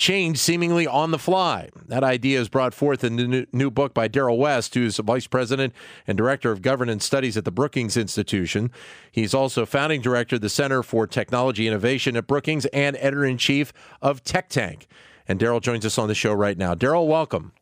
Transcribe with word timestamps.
change 0.00 0.38
seemingly 0.38 0.86
on 0.86 1.10
the 1.10 1.18
fly. 1.18 1.68
That 1.86 2.02
idea 2.02 2.40
is 2.40 2.48
brought 2.48 2.74
forth 2.74 3.04
in 3.04 3.16
the 3.16 3.46
new 3.52 3.70
book 3.70 3.94
by 3.94 4.08
Darrell 4.08 4.38
West, 4.38 4.74
who's 4.74 4.96
vice 4.96 5.26
president 5.26 5.74
and 6.06 6.18
director 6.18 6.50
of 6.50 6.62
governance 6.62 7.04
studies 7.04 7.36
at 7.36 7.44
the 7.44 7.52
Brookings 7.52 7.96
Institution. 7.96 8.72
He's 9.12 9.34
also 9.34 9.66
founding 9.66 10.00
director 10.00 10.36
of 10.36 10.42
the 10.42 10.48
Center 10.48 10.82
for 10.82 11.06
Technology 11.06 11.68
Innovation 11.68 12.16
at 12.16 12.26
Brookings 12.26 12.64
and 12.66 12.96
editor 12.96 13.24
in 13.24 13.38
chief 13.38 13.72
of 14.00 14.24
TechTank. 14.24 14.86
And 15.28 15.38
Darrell 15.38 15.60
joins 15.60 15.86
us 15.86 15.98
on 15.98 16.08
the 16.08 16.14
show 16.14 16.32
right 16.32 16.58
now. 16.58 16.74
Darrell, 16.74 17.06
welcome. 17.06 17.52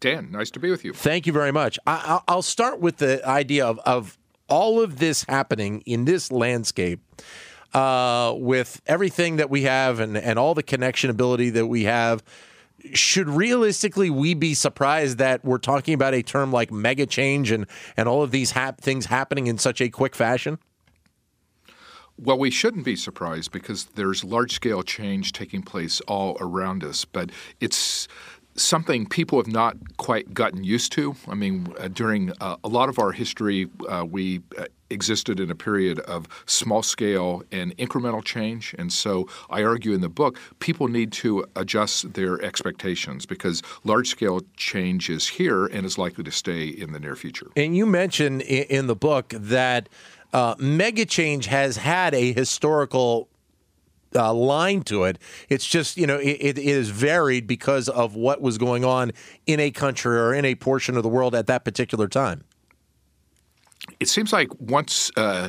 Dan, 0.00 0.30
nice 0.30 0.50
to 0.52 0.60
be 0.60 0.70
with 0.70 0.84
you. 0.84 0.92
Thank 0.92 1.26
you 1.26 1.32
very 1.32 1.52
much. 1.52 1.78
I, 1.86 2.20
will 2.28 2.42
start 2.42 2.80
with 2.80 2.98
the 2.98 3.26
idea 3.28 3.66
of, 3.66 3.80
of 3.80 4.16
all 4.48 4.80
of 4.80 4.98
this 4.98 5.24
happening 5.28 5.82
in 5.86 6.04
this 6.04 6.30
landscape. 6.30 7.00
Uh, 7.74 8.32
with 8.38 8.80
everything 8.86 9.36
that 9.36 9.50
we 9.50 9.64
have 9.64 10.00
and, 10.00 10.16
and 10.16 10.38
all 10.38 10.54
the 10.54 10.62
connection 10.62 11.10
ability 11.10 11.50
that 11.50 11.66
we 11.66 11.84
have, 11.84 12.22
should 12.94 13.28
realistically 13.28 14.08
we 14.08 14.34
be 14.34 14.54
surprised 14.54 15.18
that 15.18 15.44
we're 15.44 15.58
talking 15.58 15.94
about 15.94 16.14
a 16.14 16.22
term 16.22 16.52
like 16.52 16.70
mega 16.72 17.04
change 17.04 17.50
and, 17.50 17.66
and 17.96 18.08
all 18.08 18.22
of 18.22 18.30
these 18.30 18.52
things 18.80 19.06
happening 19.06 19.46
in 19.48 19.58
such 19.58 19.80
a 19.80 19.90
quick 19.90 20.14
fashion? 20.14 20.58
Well, 22.20 22.38
we 22.38 22.50
shouldn't 22.50 22.84
be 22.84 22.96
surprised 22.96 23.52
because 23.52 23.84
there's 23.94 24.24
large 24.24 24.52
scale 24.52 24.82
change 24.82 25.32
taking 25.32 25.62
place 25.62 26.00
all 26.02 26.36
around 26.40 26.82
us, 26.82 27.04
but 27.04 27.30
it's 27.60 28.08
something 28.58 29.06
people 29.06 29.38
have 29.38 29.46
not 29.46 29.76
quite 29.96 30.34
gotten 30.34 30.64
used 30.64 30.92
to. 30.92 31.14
I 31.28 31.34
mean, 31.34 31.72
uh, 31.78 31.88
during 31.88 32.32
uh, 32.40 32.56
a 32.62 32.68
lot 32.68 32.88
of 32.88 32.98
our 32.98 33.12
history, 33.12 33.68
uh, 33.88 34.04
we 34.08 34.42
uh, 34.58 34.64
existed 34.90 35.38
in 35.38 35.50
a 35.50 35.54
period 35.54 36.00
of 36.00 36.26
small 36.46 36.82
scale 36.82 37.42
and 37.52 37.76
incremental 37.76 38.24
change. 38.24 38.74
And 38.78 38.92
so 38.92 39.28
I 39.50 39.62
argue 39.62 39.92
in 39.92 40.00
the 40.00 40.08
book, 40.08 40.38
people 40.60 40.88
need 40.88 41.12
to 41.12 41.44
adjust 41.56 42.14
their 42.14 42.42
expectations 42.42 43.26
because 43.26 43.62
large 43.84 44.08
scale 44.08 44.40
change 44.56 45.10
is 45.10 45.28
here 45.28 45.66
and 45.66 45.84
is 45.84 45.98
likely 45.98 46.24
to 46.24 46.30
stay 46.30 46.66
in 46.68 46.92
the 46.92 47.00
near 47.00 47.16
future. 47.16 47.48
And 47.56 47.76
you 47.76 47.86
mentioned 47.86 48.42
in 48.42 48.86
the 48.86 48.96
book 48.96 49.34
that 49.36 49.88
uh, 50.32 50.54
mega 50.58 51.04
change 51.04 51.46
has 51.46 51.76
had 51.76 52.14
a 52.14 52.32
historical 52.32 53.28
uh, 54.14 54.32
line 54.32 54.82
to 54.82 55.04
it. 55.04 55.18
It's 55.48 55.66
just, 55.66 55.96
you 55.96 56.06
know, 56.06 56.18
it, 56.18 56.38
it 56.40 56.58
is 56.58 56.90
varied 56.90 57.46
because 57.46 57.88
of 57.88 58.14
what 58.14 58.40
was 58.40 58.58
going 58.58 58.84
on 58.84 59.12
in 59.46 59.60
a 59.60 59.70
country 59.70 60.18
or 60.18 60.34
in 60.34 60.44
a 60.44 60.54
portion 60.54 60.96
of 60.96 61.02
the 61.02 61.08
world 61.08 61.34
at 61.34 61.46
that 61.46 61.64
particular 61.64 62.08
time. 62.08 62.44
It 64.00 64.08
seems 64.08 64.32
like 64.32 64.48
once 64.60 65.10
uh, 65.16 65.48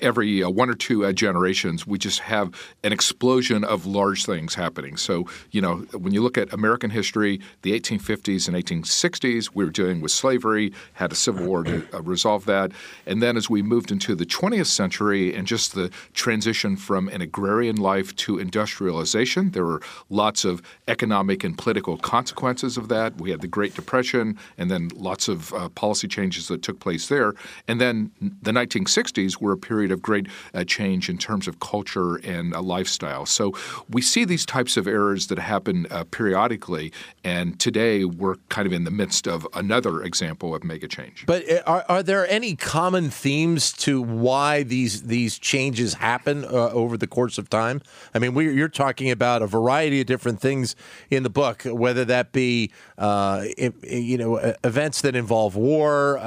every 0.00 0.42
uh, 0.42 0.50
one 0.50 0.68
or 0.68 0.74
two 0.74 1.04
uh, 1.04 1.12
generations, 1.12 1.86
we 1.86 1.98
just 1.98 2.20
have 2.20 2.54
an 2.84 2.92
explosion 2.92 3.64
of 3.64 3.86
large 3.86 4.24
things 4.24 4.54
happening. 4.54 4.96
So, 4.96 5.26
you 5.50 5.60
know, 5.60 5.76
when 5.92 6.12
you 6.12 6.22
look 6.22 6.36
at 6.36 6.52
American 6.52 6.90
history, 6.90 7.40
the 7.62 7.78
1850s 7.78 8.48
and 8.48 8.56
1860s, 8.56 9.50
we 9.54 9.64
were 9.64 9.70
dealing 9.70 10.00
with 10.00 10.12
slavery, 10.12 10.72
had 10.94 11.12
a 11.12 11.14
civil 11.14 11.46
war 11.46 11.64
to 11.64 11.86
uh, 11.94 12.02
resolve 12.02 12.44
that. 12.46 12.72
And 13.06 13.22
then 13.22 13.36
as 13.36 13.48
we 13.48 13.62
moved 13.62 13.90
into 13.90 14.14
the 14.14 14.26
20th 14.26 14.66
century 14.66 15.34
and 15.34 15.46
just 15.46 15.74
the 15.74 15.90
transition 16.14 16.76
from 16.76 17.08
an 17.08 17.20
agrarian 17.20 17.76
life 17.76 18.14
to 18.16 18.38
industrialization, 18.38 19.50
there 19.52 19.64
were 19.64 19.82
lots 20.10 20.44
of 20.44 20.62
economic 20.88 21.44
and 21.44 21.56
political 21.56 21.96
consequences 21.96 22.76
of 22.76 22.88
that. 22.88 23.16
We 23.18 23.30
had 23.30 23.40
the 23.40 23.48
Great 23.48 23.74
Depression 23.74 24.38
and 24.56 24.70
then 24.70 24.90
lots 24.94 25.28
of 25.28 25.52
uh, 25.52 25.68
policy 25.70 26.08
changes 26.08 26.48
that 26.48 26.62
took 26.62 26.80
place 26.80 27.08
there. 27.08 27.34
And 27.66 27.80
then 27.80 28.10
the 28.20 28.52
1960s 28.52 29.40
were 29.40 29.52
a 29.52 29.56
period 29.56 29.77
of 29.86 30.02
great 30.02 30.26
uh, 30.54 30.64
change 30.64 31.08
in 31.08 31.18
terms 31.18 31.48
of 31.48 31.60
culture 31.60 32.16
and 32.16 32.54
uh, 32.54 32.60
lifestyle. 32.60 33.26
So 33.26 33.54
we 33.88 34.02
see 34.02 34.24
these 34.24 34.44
types 34.44 34.76
of 34.76 34.86
errors 34.86 35.28
that 35.28 35.38
happen 35.38 35.86
uh, 35.90 36.04
periodically, 36.04 36.92
and 37.24 37.58
today 37.58 38.04
we're 38.04 38.36
kind 38.48 38.66
of 38.66 38.72
in 38.72 38.84
the 38.84 38.90
midst 38.90 39.26
of 39.26 39.46
another 39.54 40.02
example 40.02 40.54
of 40.54 40.64
mega 40.64 40.88
change. 40.88 41.24
But 41.26 41.50
uh, 41.50 41.62
are, 41.66 41.84
are 41.88 42.02
there 42.02 42.28
any 42.28 42.56
common 42.56 43.10
themes 43.10 43.72
to 43.74 44.02
why 44.02 44.62
these 44.62 45.04
these 45.04 45.38
changes 45.38 45.94
happen 45.94 46.44
uh, 46.44 46.70
over 46.70 46.96
the 46.96 47.06
course 47.06 47.38
of 47.38 47.48
time? 47.48 47.80
I 48.14 48.18
mean, 48.18 48.34
we, 48.34 48.52
you're 48.52 48.68
talking 48.68 49.10
about 49.10 49.42
a 49.42 49.46
variety 49.46 50.00
of 50.00 50.06
different 50.06 50.40
things 50.40 50.76
in 51.10 51.22
the 51.22 51.30
book, 51.30 51.62
whether 51.64 52.04
that 52.06 52.32
be 52.32 52.70
uh, 52.96 53.44
you 53.82 54.18
know 54.18 54.36
events 54.64 55.02
that 55.02 55.14
involve 55.14 55.56
war, 55.56 56.18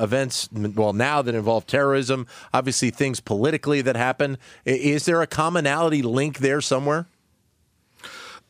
events 0.00 0.48
well 0.52 0.92
now 0.92 1.22
that 1.22 1.34
involve 1.34 1.66
terrorism, 1.66 2.26
obviously 2.52 2.89
things 2.94 3.20
politically 3.20 3.80
that 3.82 3.96
happen. 3.96 4.38
Is 4.64 5.04
there 5.04 5.22
a 5.22 5.26
commonality 5.26 6.02
link 6.02 6.38
there 6.38 6.60
somewhere? 6.60 7.06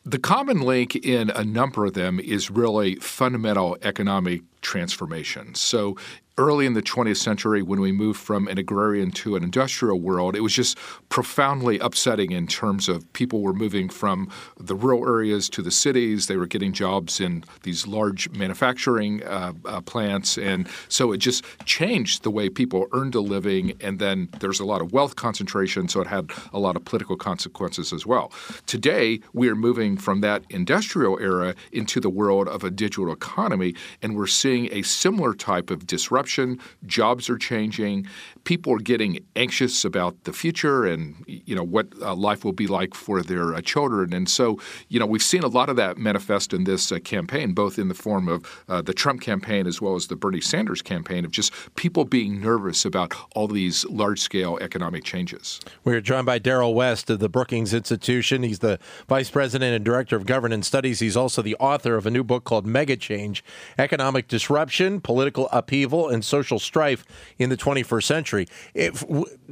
The 0.04 0.18
common 0.18 0.60
link 0.60 0.96
in 0.96 1.28
a 1.30 1.44
number 1.44 1.84
of 1.84 1.92
them 1.92 2.18
is 2.18 2.50
really 2.50 2.94
fundamental 2.96 3.76
economic 3.82 4.42
transformation. 4.62 5.54
So 5.54 5.96
early 6.40 6.64
in 6.64 6.72
the 6.72 6.80
20th 6.80 7.18
century, 7.18 7.60
when 7.60 7.82
we 7.82 7.92
moved 7.92 8.18
from 8.18 8.48
an 8.48 8.56
agrarian 8.56 9.10
to 9.10 9.36
an 9.36 9.44
industrial 9.44 10.00
world, 10.00 10.34
it 10.34 10.40
was 10.40 10.54
just 10.54 10.78
profoundly 11.10 11.78
upsetting 11.80 12.32
in 12.32 12.46
terms 12.46 12.88
of 12.88 13.12
people 13.12 13.42
were 13.42 13.52
moving 13.52 13.90
from 13.90 14.26
the 14.58 14.74
rural 14.74 15.06
areas 15.06 15.50
to 15.50 15.60
the 15.60 15.70
cities. 15.70 16.28
They 16.28 16.38
were 16.38 16.46
getting 16.46 16.72
jobs 16.72 17.20
in 17.20 17.44
these 17.62 17.86
large 17.86 18.30
manufacturing 18.30 19.22
uh, 19.24 19.52
uh, 19.66 19.82
plants. 19.82 20.38
And 20.38 20.66
so 20.88 21.12
it 21.12 21.18
just 21.18 21.44
changed 21.66 22.22
the 22.22 22.30
way 22.30 22.48
people 22.48 22.86
earned 22.92 23.14
a 23.14 23.20
living. 23.20 23.74
And 23.82 23.98
then 23.98 24.30
there's 24.40 24.60
a 24.60 24.64
lot 24.64 24.80
of 24.80 24.94
wealth 24.94 25.16
concentration, 25.16 25.88
so 25.88 26.00
it 26.00 26.06
had 26.06 26.30
a 26.54 26.58
lot 26.58 26.74
of 26.74 26.86
political 26.86 27.16
consequences 27.16 27.92
as 27.92 28.06
well. 28.06 28.32
Today, 28.64 29.20
we 29.34 29.50
are 29.50 29.54
moving 29.54 29.98
from 29.98 30.22
that 30.22 30.44
industrial 30.48 31.18
era 31.18 31.54
into 31.70 32.00
the 32.00 32.08
world 32.08 32.48
of 32.48 32.64
a 32.64 32.70
digital 32.70 33.12
economy, 33.12 33.74
and 34.00 34.16
we're 34.16 34.26
seeing 34.26 34.72
a 34.72 34.80
similar 34.80 35.34
type 35.34 35.70
of 35.70 35.86
disruption 35.86 36.29
disruption, 36.30 36.58
jobs 36.86 37.28
are 37.28 37.38
changing, 37.38 38.06
people 38.44 38.72
are 38.72 38.78
getting 38.78 39.24
anxious 39.36 39.84
about 39.84 40.24
the 40.24 40.32
future 40.32 40.86
and 40.86 41.24
you 41.26 41.54
know 41.54 41.62
what 41.62 41.86
uh, 42.00 42.14
life 42.14 42.44
will 42.44 42.52
be 42.52 42.66
like 42.66 42.94
for 42.94 43.22
their 43.22 43.54
uh, 43.54 43.60
children. 43.60 44.12
And 44.12 44.28
so, 44.28 44.58
you 44.88 44.98
know, 44.98 45.06
we've 45.06 45.22
seen 45.22 45.42
a 45.42 45.48
lot 45.48 45.69
of 45.69 45.76
that 45.76 45.98
manifest 45.98 46.52
in 46.52 46.64
this 46.64 46.92
uh, 46.92 46.98
campaign, 46.98 47.52
both 47.52 47.78
in 47.78 47.88
the 47.88 47.94
form 47.94 48.28
of 48.28 48.64
uh, 48.69 48.82
the 48.82 48.94
Trump 48.94 49.20
campaign 49.20 49.66
as 49.66 49.80
well 49.80 49.94
as 49.94 50.06
the 50.06 50.16
Bernie 50.16 50.40
Sanders 50.40 50.82
campaign, 50.82 51.24
of 51.24 51.30
just 51.30 51.52
people 51.74 52.04
being 52.04 52.40
nervous 52.40 52.84
about 52.84 53.14
all 53.34 53.48
these 53.48 53.84
large-scale 53.86 54.58
economic 54.60 55.04
changes. 55.04 55.60
We're 55.84 56.00
joined 56.00 56.26
by 56.26 56.38
Darrell 56.38 56.74
West 56.74 57.10
of 57.10 57.19
the 57.19 57.28
Brookings 57.28 57.74
Institution. 57.74 58.42
He's 58.42 58.60
the 58.60 58.78
vice 59.08 59.30
president 59.30 59.74
and 59.74 59.84
director 59.84 60.16
of 60.16 60.26
governance 60.26 60.66
studies. 60.66 61.00
He's 61.00 61.16
also 61.16 61.42
the 61.42 61.56
author 61.56 61.96
of 61.96 62.06
a 62.06 62.10
new 62.10 62.24
book 62.24 62.44
called 62.44 62.66
Mega 62.66 62.96
Change: 62.96 63.44
Economic 63.78 64.28
Disruption, 64.28 65.00
Political 65.00 65.48
Upheaval, 65.52 66.08
and 66.08 66.19
Social 66.22 66.58
Strife 66.58 67.04
in 67.38 67.50
the 67.50 67.56
21st 67.56 68.04
Century. 68.04 68.47
If, 68.75 69.04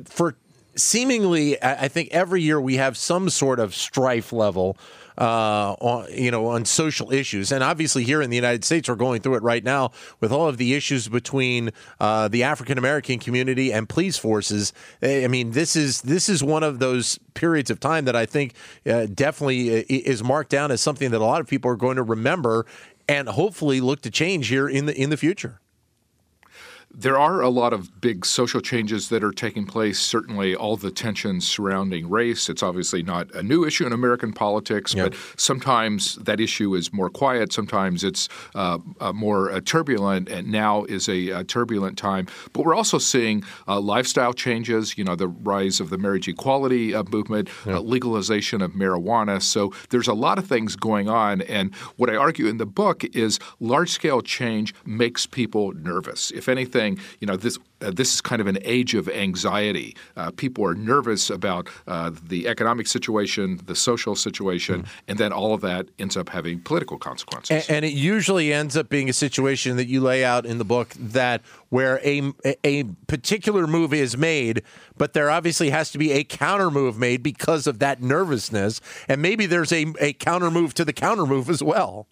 for 0.04 0.36
seemingly, 0.78 1.62
I 1.62 1.88
think 1.88 2.10
every 2.12 2.42
year 2.42 2.60
we 2.60 2.76
have 2.76 2.96
some 2.96 3.28
sort 3.30 3.60
of 3.60 3.74
strife 3.74 4.32
level. 4.32 4.76
Uh, 5.16 5.74
on, 5.80 6.06
you 6.12 6.30
know, 6.30 6.46
on 6.46 6.64
social 6.64 7.12
issues, 7.12 7.50
and 7.50 7.64
obviously 7.64 8.04
here 8.04 8.22
in 8.22 8.30
the 8.30 8.36
United 8.36 8.64
States, 8.64 8.88
we're 8.88 8.94
going 8.94 9.20
through 9.20 9.34
it 9.34 9.42
right 9.42 9.64
now 9.64 9.90
with 10.20 10.30
all 10.30 10.46
of 10.46 10.58
the 10.58 10.74
issues 10.74 11.08
between 11.08 11.70
uh, 11.98 12.28
the 12.28 12.44
African 12.44 12.78
American 12.78 13.18
community 13.18 13.72
and 13.72 13.88
police 13.88 14.16
forces. 14.16 14.72
I 15.02 15.26
mean, 15.26 15.50
this 15.50 15.74
is 15.74 16.02
this 16.02 16.28
is 16.28 16.44
one 16.44 16.62
of 16.62 16.78
those 16.78 17.18
periods 17.34 17.68
of 17.68 17.80
time 17.80 18.04
that 18.04 18.14
I 18.14 18.26
think 18.26 18.54
uh, 18.86 19.06
definitely 19.12 19.80
uh, 19.80 19.84
is 19.88 20.22
marked 20.22 20.50
down 20.50 20.70
as 20.70 20.80
something 20.80 21.10
that 21.10 21.20
a 21.20 21.24
lot 21.24 21.40
of 21.40 21.48
people 21.48 21.68
are 21.68 21.76
going 21.76 21.96
to 21.96 22.04
remember 22.04 22.64
and 23.08 23.28
hopefully 23.28 23.80
look 23.80 24.02
to 24.02 24.12
change 24.12 24.46
here 24.46 24.68
in 24.68 24.86
the 24.86 24.94
in 24.94 25.10
the 25.10 25.16
future. 25.16 25.58
There 26.94 27.18
are 27.18 27.40
a 27.42 27.48
lot 27.48 27.72
of 27.72 28.00
big 28.00 28.24
social 28.24 28.60
changes 28.60 29.08
that 29.10 29.22
are 29.22 29.30
taking 29.30 29.66
place. 29.66 30.00
Certainly, 30.00 30.56
all 30.56 30.76
the 30.76 30.90
tensions 30.90 31.46
surrounding 31.46 32.08
race. 32.08 32.48
It's 32.48 32.62
obviously 32.62 33.02
not 33.02 33.32
a 33.34 33.42
new 33.42 33.64
issue 33.64 33.86
in 33.86 33.92
American 33.92 34.32
politics, 34.32 34.94
yep. 34.94 35.10
but 35.10 35.18
sometimes 35.36 36.16
that 36.16 36.40
issue 36.40 36.74
is 36.74 36.92
more 36.92 37.10
quiet. 37.10 37.52
Sometimes 37.52 38.02
it's 38.04 38.28
uh, 38.54 38.78
uh, 39.00 39.12
more 39.12 39.52
uh, 39.52 39.60
turbulent, 39.60 40.28
and 40.28 40.50
now 40.50 40.84
is 40.84 41.08
a, 41.08 41.28
a, 41.28 41.44
turbulent 41.44 41.98
time. 41.98 42.26
But 42.52 42.64
we're 42.64 42.74
also 42.74 42.98
seeing 42.98 43.44
uh, 43.66 43.80
lifestyle 43.80 44.32
changes. 44.32 44.96
You 44.96 45.04
know, 45.04 45.14
the 45.14 45.28
rise 45.28 45.80
of 45.80 45.90
the 45.90 45.98
marriage 45.98 46.26
equality 46.26 46.94
uh, 46.94 47.04
movement, 47.04 47.48
uh, 47.66 47.74
yep. 47.74 47.82
legalization 47.84 48.62
of 48.62 48.72
marijuana. 48.72 49.42
So 49.42 49.72
there's 49.90 50.08
a 50.08 50.14
lot 50.14 50.38
of 50.38 50.46
things 50.46 50.74
going 50.74 51.08
on. 51.08 51.42
And 51.42 51.74
what 51.96 52.08
I 52.08 52.16
argue 52.16 52.46
in 52.46 52.56
the 52.56 52.66
book 52.66 53.04
is 53.04 53.38
large 53.60 53.90
scale 53.90 54.22
change 54.22 54.74
makes 54.86 55.26
people 55.26 55.72
nervous. 55.72 56.30
If 56.30 56.48
anything, 56.48 56.77
you 57.20 57.26
know, 57.26 57.36
this 57.36 57.58
uh, 57.80 57.90
this 57.90 58.14
is 58.14 58.20
kind 58.20 58.40
of 58.40 58.46
an 58.46 58.58
age 58.64 58.94
of 58.94 59.08
anxiety. 59.08 59.94
Uh, 60.16 60.30
people 60.32 60.64
are 60.66 60.74
nervous 60.74 61.30
about 61.30 61.68
uh, 61.86 62.10
the 62.26 62.48
economic 62.48 62.86
situation, 62.86 63.60
the 63.66 63.74
social 63.74 64.16
situation, 64.16 64.82
mm. 64.82 64.88
and 65.06 65.18
then 65.18 65.32
all 65.32 65.54
of 65.54 65.60
that 65.60 65.86
ends 65.98 66.16
up 66.16 66.28
having 66.28 66.60
political 66.60 66.98
consequences. 66.98 67.68
And, 67.68 67.76
and, 67.76 67.84
it 67.84 67.92
usually 67.92 68.52
ends 68.52 68.76
up 68.76 68.88
being 68.88 69.08
a 69.08 69.12
situation 69.12 69.76
that 69.76 69.86
you 69.86 70.00
lay 70.00 70.24
out 70.24 70.44
in 70.44 70.58
the 70.58 70.64
book 70.64 70.94
that 70.98 71.42
where 71.68 72.00
a 72.04 72.32
a 72.64 72.84
particular 73.06 73.66
move 73.66 73.92
is 73.92 74.16
made, 74.16 74.62
but 74.96 75.12
there 75.12 75.30
obviously 75.30 75.70
has 75.70 75.90
to 75.92 75.98
be 75.98 76.12
a 76.12 76.24
counter 76.24 76.70
move 76.70 76.98
made 76.98 77.22
because 77.22 77.66
of 77.66 77.78
that 77.78 78.02
nervousness, 78.02 78.80
and 79.08 79.22
maybe 79.22 79.46
there's 79.46 79.72
a, 79.72 79.86
a 80.00 80.12
counter 80.14 80.50
move 80.50 80.74
to 80.74 80.84
the 80.84 80.92
counter 80.92 81.26
move 81.26 81.48
as 81.48 81.62
well. 81.62 82.06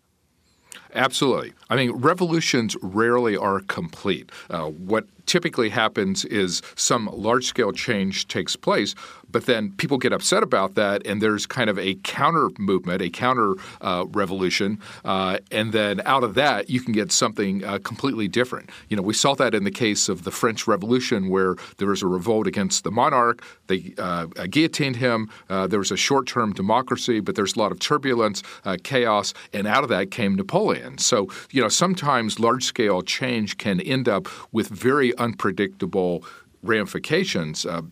Absolutely. 0.94 1.52
I 1.70 1.76
mean, 1.76 1.92
revolutions 1.92 2.76
rarely 2.82 3.36
are 3.36 3.60
complete. 3.60 4.30
Uh, 4.50 4.66
what 4.66 5.06
typically 5.26 5.68
happens 5.68 6.24
is 6.24 6.62
some 6.76 7.10
large 7.12 7.46
scale 7.46 7.72
change 7.72 8.28
takes 8.28 8.56
place, 8.56 8.94
but 9.36 9.44
then 9.44 9.70
people 9.72 9.98
get 9.98 10.14
upset 10.14 10.42
about 10.42 10.76
that, 10.76 11.06
and 11.06 11.20
there's 11.20 11.44
kind 11.44 11.68
of 11.68 11.78
a 11.78 11.92
counter 12.04 12.48
movement, 12.58 13.02
a 13.02 13.10
counter 13.10 13.52
uh, 13.82 14.06
revolution, 14.12 14.80
uh, 15.04 15.36
and 15.50 15.74
then 15.74 16.00
out 16.06 16.24
of 16.24 16.32
that 16.32 16.70
you 16.70 16.80
can 16.80 16.94
get 16.94 17.12
something 17.12 17.62
uh, 17.62 17.78
completely 17.80 18.28
different. 18.28 18.70
You 18.88 18.96
know, 18.96 19.02
we 19.02 19.12
saw 19.12 19.34
that 19.34 19.54
in 19.54 19.64
the 19.64 19.70
case 19.70 20.08
of 20.08 20.24
the 20.24 20.30
French 20.30 20.66
Revolution, 20.66 21.28
where 21.28 21.54
there 21.76 21.88
was 21.88 22.02
a 22.02 22.06
revolt 22.06 22.46
against 22.46 22.82
the 22.82 22.90
monarch. 22.90 23.42
They 23.66 23.92
uh, 23.98 24.24
guillotined 24.48 24.96
him. 24.96 25.28
Uh, 25.50 25.66
there 25.66 25.80
was 25.80 25.90
a 25.90 25.98
short-term 25.98 26.54
democracy, 26.54 27.20
but 27.20 27.34
there's 27.34 27.56
a 27.56 27.58
lot 27.58 27.72
of 27.72 27.78
turbulence, 27.78 28.42
uh, 28.64 28.78
chaos, 28.82 29.34
and 29.52 29.66
out 29.66 29.82
of 29.82 29.90
that 29.90 30.10
came 30.10 30.34
Napoleon. 30.34 30.96
So, 30.96 31.28
you 31.50 31.60
know, 31.60 31.68
sometimes 31.68 32.40
large-scale 32.40 33.02
change 33.02 33.58
can 33.58 33.82
end 33.82 34.08
up 34.08 34.28
with 34.50 34.68
very 34.68 35.14
unpredictable 35.18 36.24
ramifications 36.66 37.64
uh, 37.66 37.82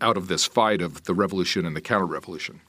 out 0.00 0.16
of 0.16 0.28
this 0.28 0.44
fight 0.46 0.80
of 0.80 1.04
the 1.04 1.14
revolution 1.14 1.66
and 1.66 1.76
the 1.76 1.80
counter 1.80 2.06
revolution. 2.06 2.60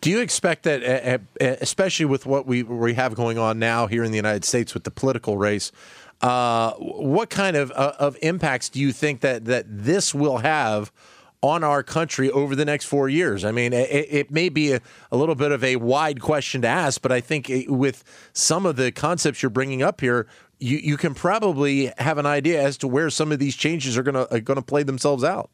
Do 0.00 0.10
you 0.10 0.20
expect 0.20 0.62
that, 0.64 1.20
especially 1.40 2.06
with 2.06 2.26
what 2.26 2.46
we, 2.46 2.62
we 2.62 2.94
have 2.94 3.14
going 3.14 3.38
on 3.38 3.58
now 3.58 3.86
here 3.86 4.04
in 4.04 4.10
the 4.10 4.16
United 4.16 4.44
States 4.44 4.74
with 4.74 4.84
the 4.84 4.90
political 4.90 5.36
race, 5.36 5.72
uh, 6.20 6.72
what 6.72 7.30
kind 7.30 7.56
of, 7.56 7.70
uh, 7.72 7.92
of 7.98 8.16
impacts 8.22 8.68
do 8.68 8.80
you 8.80 8.92
think 8.92 9.20
that, 9.20 9.44
that 9.44 9.64
this 9.68 10.14
will 10.14 10.38
have? 10.38 10.92
On 11.42 11.62
our 11.62 11.82
country 11.82 12.30
over 12.30 12.56
the 12.56 12.64
next 12.64 12.86
four 12.86 13.08
years? 13.08 13.44
I 13.44 13.52
mean, 13.52 13.72
it, 13.72 13.88
it 13.90 14.30
may 14.30 14.48
be 14.48 14.72
a, 14.72 14.80
a, 15.12 15.16
little 15.16 15.34
bit 15.34 15.52
of 15.52 15.62
a 15.62 15.76
wide 15.76 16.20
question 16.20 16.62
to 16.62 16.68
ask, 16.68 17.00
but 17.00 17.12
I 17.12 17.20
think 17.20 17.48
it, 17.48 17.70
with 17.70 18.04
some 18.32 18.66
of 18.66 18.76
the 18.76 18.90
concepts 18.90 19.42
you're 19.42 19.50
bringing 19.50 19.82
up 19.82 20.00
here, 20.00 20.26
you, 20.58 20.78
you 20.78 20.96
can 20.96 21.14
probably 21.14 21.92
have 21.98 22.18
an 22.18 22.26
idea 22.26 22.62
as 22.62 22.76
to 22.78 22.88
where 22.88 23.10
some 23.10 23.30
of 23.30 23.38
these 23.38 23.56
changes 23.56 23.96
are 23.96 24.02
going 24.02 24.26
to 24.26 24.62
play 24.62 24.82
themselves 24.82 25.22
out. 25.22 25.50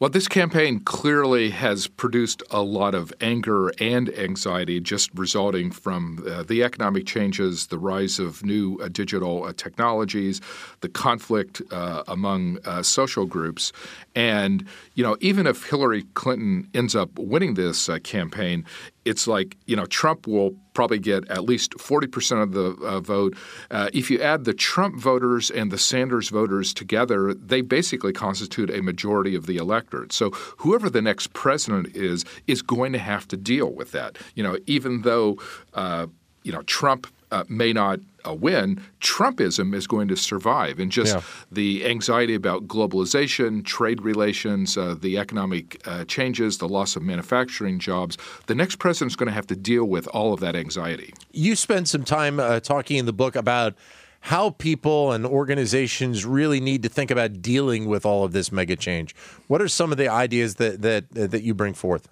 Well, 0.00 0.10
this 0.10 0.28
campaign 0.28 0.78
clearly 0.78 1.50
has 1.50 1.88
produced 1.88 2.44
a 2.52 2.62
lot 2.62 2.94
of 2.94 3.12
anger 3.20 3.72
and 3.80 4.08
anxiety 4.16 4.78
just 4.78 5.10
resulting 5.12 5.72
from 5.72 6.24
uh, 6.24 6.44
the 6.44 6.62
economic 6.62 7.04
changes, 7.04 7.66
the 7.66 7.78
rise 7.78 8.20
of 8.20 8.44
new 8.44 8.78
uh, 8.80 8.86
digital 8.88 9.42
uh, 9.42 9.52
technologies, 9.56 10.40
the 10.82 10.88
conflict 10.88 11.62
uh, 11.72 12.04
among 12.06 12.58
uh, 12.64 12.80
social 12.80 13.26
groups. 13.26 13.72
And, 14.18 14.66
you 14.94 15.04
know, 15.04 15.16
even 15.20 15.46
if 15.46 15.62
Hillary 15.70 16.02
Clinton 16.14 16.68
ends 16.74 16.96
up 16.96 17.16
winning 17.16 17.54
this 17.54 17.88
uh, 17.88 18.00
campaign, 18.00 18.64
it's 19.04 19.28
like, 19.28 19.56
you 19.66 19.76
know, 19.76 19.86
Trump 19.86 20.26
will 20.26 20.56
probably 20.74 20.98
get 20.98 21.28
at 21.28 21.44
least 21.44 21.74
40% 21.74 22.42
of 22.42 22.50
the 22.50 22.76
uh, 22.84 22.98
vote. 22.98 23.36
Uh, 23.70 23.90
if 23.92 24.10
you 24.10 24.20
add 24.20 24.44
the 24.44 24.52
Trump 24.52 24.96
voters 24.96 25.52
and 25.52 25.70
the 25.70 25.78
Sanders 25.78 26.30
voters 26.30 26.74
together, 26.74 27.32
they 27.32 27.60
basically 27.60 28.12
constitute 28.12 28.70
a 28.70 28.82
majority 28.82 29.36
of 29.36 29.46
the 29.46 29.56
electorate. 29.56 30.12
So 30.12 30.30
whoever 30.56 30.90
the 30.90 31.00
next 31.00 31.32
president 31.32 31.94
is, 31.94 32.24
is 32.48 32.60
going 32.60 32.92
to 32.94 32.98
have 32.98 33.28
to 33.28 33.36
deal 33.36 33.70
with 33.70 33.92
that. 33.92 34.18
You 34.34 34.42
know, 34.42 34.58
even 34.66 35.02
though, 35.02 35.38
uh, 35.74 36.08
you 36.42 36.50
know, 36.50 36.62
Trump 36.62 37.06
uh, 37.30 37.44
may 37.48 37.72
not 37.72 38.00
uh, 38.26 38.34
win, 38.34 38.82
Trumpism 39.00 39.74
is 39.74 39.86
going 39.86 40.08
to 40.08 40.16
survive. 40.16 40.78
And 40.78 40.90
just 40.90 41.14
yeah. 41.14 41.22
the 41.50 41.86
anxiety 41.86 42.34
about 42.34 42.66
globalization, 42.66 43.64
trade 43.64 44.02
relations, 44.02 44.76
uh, 44.76 44.96
the 44.98 45.18
economic 45.18 45.80
uh, 45.86 46.04
changes, 46.04 46.58
the 46.58 46.68
loss 46.68 46.96
of 46.96 47.02
manufacturing 47.02 47.78
jobs, 47.78 48.18
the 48.46 48.54
next 48.54 48.76
president 48.76 49.12
is 49.12 49.16
going 49.16 49.28
to 49.28 49.34
have 49.34 49.46
to 49.48 49.56
deal 49.56 49.84
with 49.84 50.06
all 50.08 50.32
of 50.32 50.40
that 50.40 50.56
anxiety. 50.56 51.14
You 51.32 51.56
spend 51.56 51.88
some 51.88 52.04
time 52.04 52.40
uh, 52.40 52.60
talking 52.60 52.96
in 52.96 53.06
the 53.06 53.12
book 53.12 53.36
about 53.36 53.74
how 54.20 54.50
people 54.50 55.12
and 55.12 55.24
organizations 55.24 56.26
really 56.26 56.60
need 56.60 56.82
to 56.82 56.88
think 56.88 57.10
about 57.10 57.40
dealing 57.40 57.86
with 57.86 58.04
all 58.04 58.24
of 58.24 58.32
this 58.32 58.50
mega 58.50 58.76
change. 58.76 59.14
What 59.46 59.62
are 59.62 59.68
some 59.68 59.92
of 59.92 59.98
the 59.98 60.08
ideas 60.08 60.56
that 60.56 60.82
that 60.82 61.10
that 61.12 61.42
you 61.42 61.54
bring 61.54 61.74
forth? 61.74 62.08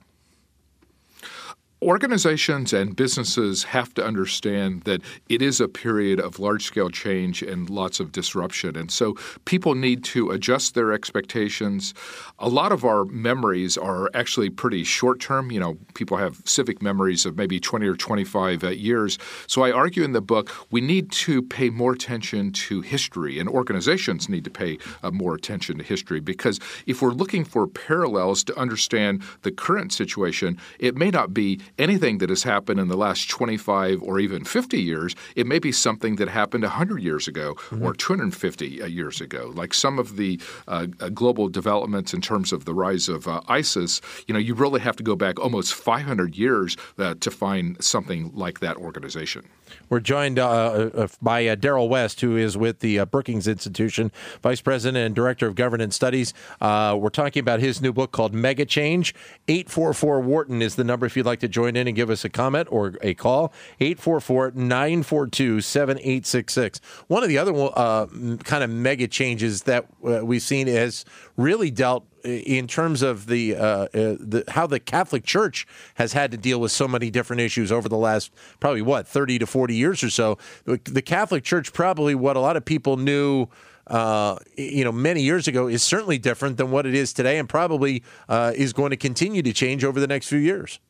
Organizations 1.87 2.73
and 2.73 2.97
businesses 2.97 3.63
have 3.63 3.95
to 3.95 4.05
understand 4.05 4.83
that 4.83 5.03
it 5.29 5.41
is 5.41 5.61
a 5.61 5.69
period 5.69 6.19
of 6.19 6.41
large 6.41 6.65
scale 6.65 6.91
change 6.91 7.43
and 7.43 7.71
lots 7.71 8.01
of 8.01 8.11
disruption. 8.11 8.75
And 8.75 8.91
so 8.91 9.15
people 9.45 9.77
need 9.77 10.03
to 10.07 10.33
adjust 10.33 10.75
their 10.75 10.93
expectations. 10.93 11.95
A 12.41 12.49
lot 12.49 12.73
of 12.73 12.85
our 12.85 13.05
memories 13.05 13.79
are 13.79 14.11
actually 14.15 14.51
pretty 14.51 14.83
short 14.83 15.21
term. 15.21 15.53
You 15.53 15.61
know, 15.61 15.79
people 15.95 16.17
have 16.17 16.43
civic 16.45 16.83
memories 16.83 17.25
of 17.25 17.37
maybe 17.37 17.61
20 17.61 17.87
or 17.87 17.95
25 17.95 18.65
uh, 18.65 18.71
years. 18.71 19.17
So 19.47 19.63
I 19.63 19.71
argue 19.71 20.03
in 20.03 20.11
the 20.11 20.21
book 20.21 20.51
we 20.73 20.81
need 20.81 21.13
to 21.13 21.41
pay 21.41 21.71
more 21.71 21.93
attention 21.93 22.51
to 22.51 22.81
history, 22.81 23.39
and 23.39 23.49
organizations 23.49 24.29
need 24.29 24.43
to 24.43 24.51
pay 24.51 24.79
uh, 25.05 25.13
more 25.13 25.37
attention 25.37 25.79
to 25.79 25.85
history 25.85 26.19
because 26.19 26.59
if 26.87 27.01
we're 27.01 27.11
looking 27.11 27.45
for 27.45 27.69
parallels 27.69 28.43
to 28.43 28.59
understand 28.59 29.23
the 29.43 29.53
current 29.53 29.93
situation, 29.93 30.59
it 30.81 30.97
may 30.97 31.13
not 31.13 31.33
be 31.33 31.61
anything 31.79 32.19
that 32.19 32.31
has 32.31 32.43
happened 32.43 32.81
in 32.81 32.89
the 32.89 32.97
last 32.97 33.29
25 33.31 34.03
or 34.03 34.19
even 34.19 34.45
50 34.45 34.81
years. 34.81 35.15
It 35.35 35.47
may 35.47 35.59
be 35.59 35.73
something 35.73 36.17
that 36.17 36.29
happened 36.29 36.63
100 36.65 37.03
years 37.03 37.29
ago 37.29 37.55
mm-hmm. 37.55 37.83
or 37.83 37.95
250 37.95 38.83
uh, 38.83 38.87
years 38.87 39.21
ago. 39.21 39.53
Like 39.55 39.75
some 39.75 39.99
of 39.99 40.17
the 40.17 40.41
uh, 40.69 40.87
uh, 41.01 41.09
global 41.11 41.49
developments 41.49 42.15
in 42.15 42.21
terms 42.21 42.53
of 42.53 42.65
the 42.65 42.75
rise 42.75 43.09
of 43.09 43.29
uh, 43.29 43.41
ISIS, 43.49 44.01
you 44.27 44.35
know, 44.35 44.41
you 44.41 44.55
really 44.55 44.81
have 44.81 44.97
to 44.97 45.03
go 45.03 45.17
back 45.17 45.39
almost 45.39 45.75
500 45.75 46.37
years 46.37 46.77
uh, 46.99 47.15
to 47.21 47.31
find 47.31 47.83
something 47.83 48.31
like 48.35 48.61
that 48.61 48.77
organization. 48.77 49.45
We're 49.89 50.01
joined 50.01 50.39
uh, 50.39 51.09
by 51.21 51.53
Darrell 51.57 51.89
West, 51.89 52.21
who 52.21 52.37
is 52.37 52.57
with 52.57 52.81
the 52.81 53.05
Brookings 53.05 53.49
Institution, 53.49 54.13
Vice 54.43 54.61
President 54.61 55.05
and 55.05 55.15
Director 55.15 55.49
of 55.49 55.57
Governance 55.57 55.97
Studies. 55.97 56.33
we're 56.61 57.09
talking 57.11 57.41
about 57.41 57.61
his 57.61 57.83
new 57.83 57.93
book 57.93 58.13
called 58.13 58.33
Mega 58.33 58.65
Change. 58.65 59.15
844 59.49 60.21
Wharton 60.21 60.63
is 60.63 60.77
the 60.77 60.85
number 60.85 61.05
if 61.05 61.17
you'd 61.17 61.27
like 61.27 61.41
to 61.41 61.49
join 61.49 61.66
in 61.75 61.89
and 61.89 61.97
give 61.97 62.11
us 62.11 62.23
a 62.25 62.29
comment 62.29 62.69
or 62.71 62.99
a 63.03 63.15
call 63.15 63.53
844-942-7866 63.81 66.81
one 67.09 67.23
of 67.23 67.29
the 67.29 67.39
other 67.39 67.55
uh, 67.75 68.07
kind 68.45 68.63
of 68.63 68.71
mega 68.71 69.09
changes 69.09 69.63
that 69.63 69.87
uh, 70.07 70.21
we've 70.25 70.43
seen 70.43 70.67
has 70.67 71.07
really 71.37 71.71
dealt 71.71 72.05
in 72.25 72.67
terms 72.67 73.03
of 73.03 73.27
the, 73.27 73.55
uh, 73.55 73.61
uh, 73.61 73.89
the 73.93 74.43
how 74.49 74.67
the 74.67 74.81
Catholic 74.81 75.25
Church 75.25 75.65
has 75.95 76.13
had 76.13 76.33
to 76.33 76.37
deal 76.37 76.61
with 76.61 76.73
so 76.73 76.89
many 76.89 77.09
different 77.09 77.41
issues 77.41 77.71
over 77.71 77.89
the 77.89 77.97
last 77.97 78.33
probably 78.59 78.83
what 78.83 79.07
30 79.07 79.39
to 79.39 79.47
40 79.47 79.77
years 79.77 80.03
or 80.03 80.11
so 80.11 80.37
the 80.65 81.03
Catholic 81.03 81.45
Church 81.45 81.73
probably 81.73 82.17
what 82.17 82.37
a 82.37 82.41
lot 82.41 82.57
of 82.57 82.65
people 82.65 82.97
knew 82.97 83.47
uh, 83.87 84.37
you 84.57 84.85
know, 84.85 84.93
many 84.93 85.23
years 85.23 85.47
ago 85.47 85.69
is 85.69 85.83
certainly 85.83 86.19
different 86.19 86.57
than 86.57 86.71
what 86.71 86.87
it 86.87 86.95
is 86.95 87.13
today, 87.13 87.39
and 87.39 87.49
probably 87.49 88.03
uh, 88.29 88.53
is 88.55 88.73
going 88.73 88.91
to 88.91 88.97
continue 88.97 89.43
to 89.43 89.53
change 89.53 89.85
over 89.85 90.01
the 90.01 90.07
next 90.07 90.29
few 90.29 90.39
years. 90.39 90.81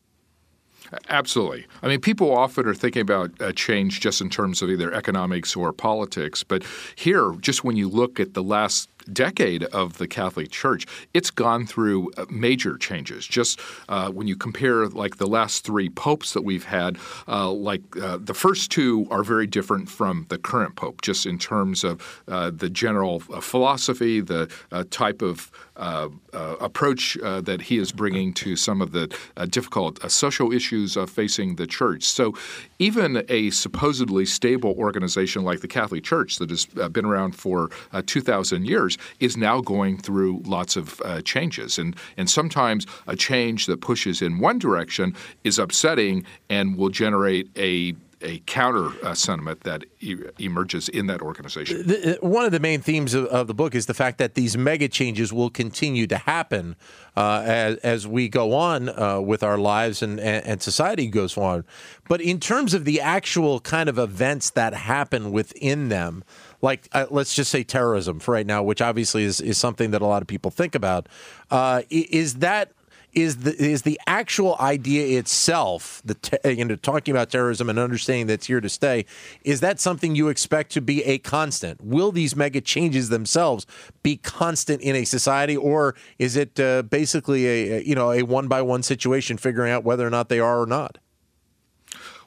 Absolutely. 1.09 1.65
I 1.81 1.87
mean, 1.87 1.99
people 1.99 2.35
often 2.35 2.67
are 2.67 2.73
thinking 2.73 3.01
about 3.01 3.31
uh, 3.41 3.51
change 3.51 3.99
just 3.99 4.21
in 4.21 4.29
terms 4.29 4.61
of 4.61 4.69
either 4.69 4.93
economics 4.93 5.55
or 5.55 5.73
politics. 5.73 6.43
But 6.43 6.63
here, 6.95 7.33
just 7.39 7.63
when 7.63 7.75
you 7.75 7.89
look 7.89 8.19
at 8.19 8.33
the 8.33 8.43
last 8.43 8.89
decade 9.13 9.63
of 9.65 9.97
the 9.97 10.07
Catholic 10.07 10.51
Church, 10.51 10.85
it's 11.13 11.31
gone 11.31 11.65
through 11.65 12.11
uh, 12.17 12.25
major 12.29 12.77
changes. 12.77 13.25
Just 13.25 13.59
uh, 13.89 14.09
when 14.09 14.27
you 14.27 14.35
compare 14.35 14.87
like 14.87 15.17
the 15.17 15.27
last 15.27 15.63
three 15.63 15.89
popes 15.89 16.33
that 16.33 16.43
we've 16.43 16.65
had, 16.65 16.97
uh, 17.27 17.51
like 17.51 17.81
uh, 18.01 18.17
the 18.21 18.33
first 18.33 18.71
two 18.71 19.07
are 19.09 19.23
very 19.23 19.47
different 19.47 19.89
from 19.89 20.25
the 20.29 20.37
current 20.37 20.75
pope, 20.75 21.01
just 21.01 21.25
in 21.25 21.37
terms 21.37 21.83
of 21.83 22.23
uh, 22.27 22.51
the 22.53 22.69
general 22.69 23.19
philosophy, 23.19 24.21
the 24.21 24.47
type 24.89 25.21
of 25.21 25.51
uh, 25.77 26.09
uh, 26.33 26.55
approach 26.59 27.17
uh, 27.19 27.39
that 27.39 27.61
he 27.61 27.77
is 27.77 27.91
bringing 27.91 28.33
to 28.33 28.55
some 28.55 28.81
of 28.81 28.93
the 28.93 29.15
difficult 29.49 29.99
social 30.11 30.51
issues 30.51 30.97
facing 31.07 31.55
the 31.55 31.67
church. 31.67 32.03
So, 32.03 32.33
even 32.79 33.23
a 33.29 33.51
supposedly 33.51 34.25
stable 34.25 34.73
organization 34.77 35.43
like 35.43 35.61
the 35.61 35.67
Catholic 35.67 36.03
Church 36.03 36.37
that 36.37 36.49
has 36.49 36.65
been 36.65 37.05
around 37.05 37.35
for 37.35 37.69
2,000 38.05 38.65
years 38.65 38.96
is 39.19 39.37
now 39.37 39.61
going 39.61 39.97
through 39.97 40.41
lots 40.45 40.75
of 40.75 41.01
changes. 41.23 41.77
And, 41.77 41.95
and 42.17 42.29
sometimes 42.29 42.85
a 43.07 43.15
change 43.15 43.65
that 43.67 43.81
pushes 43.81 44.21
in 44.21 44.39
one 44.39 44.59
direction 44.59 45.15
is 45.43 45.59
upsetting 45.59 46.25
and 46.49 46.77
will 46.77 46.89
generate 46.89 47.49
a 47.57 47.95
a 48.21 48.39
counter 48.47 48.89
uh, 49.05 49.13
sentiment 49.13 49.61
that 49.61 49.85
e- 49.99 50.15
emerges 50.39 50.89
in 50.89 51.05
that 51.07 51.21
organization. 51.21 51.85
The, 51.85 52.17
one 52.21 52.45
of 52.45 52.51
the 52.51 52.59
main 52.59 52.81
themes 52.81 53.13
of, 53.13 53.25
of, 53.25 53.47
the 53.47 53.53
book 53.53 53.75
is 53.75 53.85
the 53.85 53.93
fact 53.93 54.17
that 54.17 54.33
these 54.33 54.57
mega 54.57 54.87
changes 54.87 55.31
will 55.31 55.51
continue 55.51 56.07
to 56.07 56.17
happen 56.17 56.75
uh, 57.15 57.43
as, 57.45 57.77
as, 57.77 58.07
we 58.07 58.27
go 58.27 58.53
on 58.53 58.89
uh, 58.89 59.21
with 59.21 59.43
our 59.43 59.57
lives 59.57 60.01
and, 60.01 60.19
and, 60.19 60.61
society 60.61 61.07
goes 61.07 61.37
on. 61.37 61.63
But 62.07 62.21
in 62.21 62.39
terms 62.39 62.73
of 62.73 62.85
the 62.85 63.01
actual 63.01 63.59
kind 63.59 63.87
of 63.87 63.99
events 63.99 64.49
that 64.51 64.73
happen 64.73 65.31
within 65.31 65.89
them, 65.89 66.23
like 66.61 66.87
uh, 66.93 67.05
let's 67.09 67.33
just 67.33 67.51
say 67.51 67.63
terrorism 67.63 68.19
for 68.19 68.33
right 68.33 68.45
now, 68.45 68.63
which 68.63 68.81
obviously 68.81 69.23
is, 69.23 69.41
is 69.41 69.57
something 69.57 69.91
that 69.91 70.01
a 70.01 70.05
lot 70.05 70.21
of 70.21 70.27
people 70.27 70.51
think 70.51 70.75
about, 70.75 71.07
uh, 71.51 71.83
is 71.89 72.35
that 72.35 72.71
is 73.13 73.37
the 73.37 73.55
is 73.61 73.81
the 73.81 73.99
actual 74.05 74.55
idea 74.59 75.17
itself, 75.17 76.01
the 76.05 76.13
te- 76.13 76.51
you 76.51 76.63
know 76.63 76.75
talking 76.75 77.13
about 77.13 77.29
terrorism 77.29 77.69
and 77.69 77.79
understanding 77.79 78.27
that's 78.27 78.47
here 78.47 78.61
to 78.61 78.69
stay, 78.69 79.05
is 79.43 79.59
that 79.61 79.79
something 79.79 80.15
you 80.15 80.29
expect 80.29 80.71
to 80.73 80.81
be 80.81 81.03
a 81.03 81.17
constant? 81.17 81.81
Will 81.81 82.11
these 82.11 82.35
mega 82.35 82.61
changes 82.61 83.09
themselves 83.09 83.65
be 84.03 84.17
constant 84.17 84.81
in 84.81 84.95
a 84.95 85.05
society, 85.05 85.57
or 85.57 85.95
is 86.19 86.35
it 86.35 86.59
uh, 86.59 86.83
basically 86.83 87.47
a 87.47 87.81
you 87.81 87.95
know 87.95 88.11
a 88.11 88.23
one 88.23 88.47
by 88.47 88.61
one 88.61 88.83
situation, 88.83 89.37
figuring 89.37 89.71
out 89.71 89.83
whether 89.83 90.05
or 90.05 90.11
not 90.11 90.29
they 90.29 90.39
are 90.39 90.61
or 90.61 90.67
not? 90.67 90.99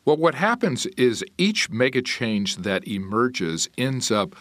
Well, 0.04 0.16
what 0.16 0.34
happens 0.34 0.86
is 0.96 1.24
each 1.38 1.70
mega 1.70 2.02
change 2.02 2.56
that 2.56 2.86
emerges 2.88 3.68
ends 3.76 4.10
up 4.10 4.34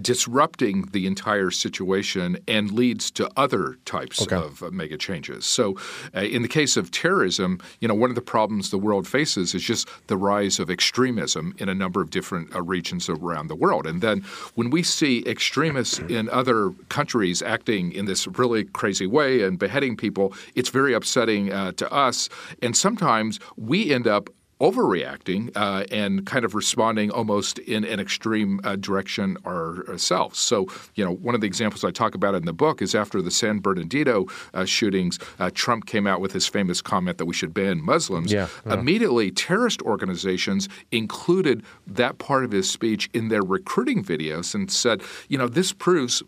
disrupting 0.00 0.82
the 0.92 1.06
entire 1.06 1.50
situation 1.50 2.36
and 2.48 2.70
leads 2.72 3.10
to 3.12 3.30
other 3.36 3.76
types 3.84 4.22
okay. 4.22 4.36
of 4.36 4.62
uh, 4.62 4.70
mega 4.70 4.96
changes. 4.96 5.44
So, 5.44 5.76
uh, 6.14 6.20
in 6.20 6.42
the 6.42 6.48
case 6.48 6.76
of 6.76 6.90
terrorism, 6.90 7.60
you 7.80 7.88
know, 7.88 7.94
one 7.94 8.10
of 8.10 8.16
the 8.16 8.22
problems 8.22 8.70
the 8.70 8.78
world 8.78 9.06
faces 9.06 9.54
is 9.54 9.62
just 9.62 9.88
the 10.08 10.16
rise 10.16 10.58
of 10.58 10.70
extremism 10.70 11.54
in 11.58 11.68
a 11.68 11.74
number 11.74 12.00
of 12.00 12.10
different 12.10 12.54
uh, 12.54 12.62
regions 12.62 13.08
around 13.08 13.48
the 13.48 13.54
world. 13.54 13.86
And 13.86 14.00
then 14.00 14.24
when 14.54 14.70
we 14.70 14.82
see 14.82 15.24
extremists 15.26 15.98
in 15.98 16.28
other 16.30 16.70
countries 16.88 17.42
acting 17.42 17.92
in 17.92 18.06
this 18.06 18.26
really 18.26 18.64
crazy 18.64 19.06
way 19.06 19.42
and 19.42 19.58
beheading 19.58 19.96
people, 19.96 20.32
it's 20.54 20.70
very 20.70 20.94
upsetting 20.94 21.52
uh, 21.52 21.72
to 21.72 21.90
us. 21.92 22.28
And 22.62 22.76
sometimes 22.76 23.38
we 23.56 23.92
end 23.92 24.06
up 24.06 24.28
overreacting 24.60 25.50
uh, 25.56 25.84
and 25.90 26.26
kind 26.26 26.44
of 26.44 26.54
responding 26.54 27.10
almost 27.10 27.58
in 27.60 27.84
an 27.84 28.00
extreme 28.00 28.60
uh, 28.64 28.76
direction 28.76 29.36
ourselves. 29.44 30.38
So, 30.38 30.66
you 30.94 31.04
know, 31.04 31.12
one 31.12 31.34
of 31.34 31.40
the 31.40 31.46
examples 31.46 31.84
I 31.84 31.90
talk 31.90 32.14
about 32.14 32.34
in 32.34 32.44
the 32.44 32.52
book 32.52 32.80
is 32.80 32.94
after 32.94 33.20
the 33.20 33.30
San 33.30 33.58
Bernardino 33.58 34.26
uh, 34.52 34.64
shootings, 34.64 35.18
uh, 35.38 35.50
Trump 35.52 35.86
came 35.86 36.06
out 36.06 36.20
with 36.20 36.32
his 36.32 36.46
famous 36.46 36.80
comment 36.80 37.18
that 37.18 37.26
we 37.26 37.34
should 37.34 37.52
ban 37.52 37.82
Muslims. 37.84 38.32
Yeah, 38.32 38.48
Immediately, 38.66 39.30
terrorist 39.32 39.82
organizations 39.82 40.68
included 40.92 41.62
that 41.86 42.18
part 42.18 42.44
of 42.44 42.52
his 42.52 42.70
speech 42.70 43.10
in 43.12 43.28
their 43.28 43.42
recruiting 43.42 44.04
videos 44.04 44.54
and 44.54 44.70
said, 44.70 45.02
you 45.28 45.38
know, 45.38 45.48
this 45.48 45.72
proves 45.72 46.22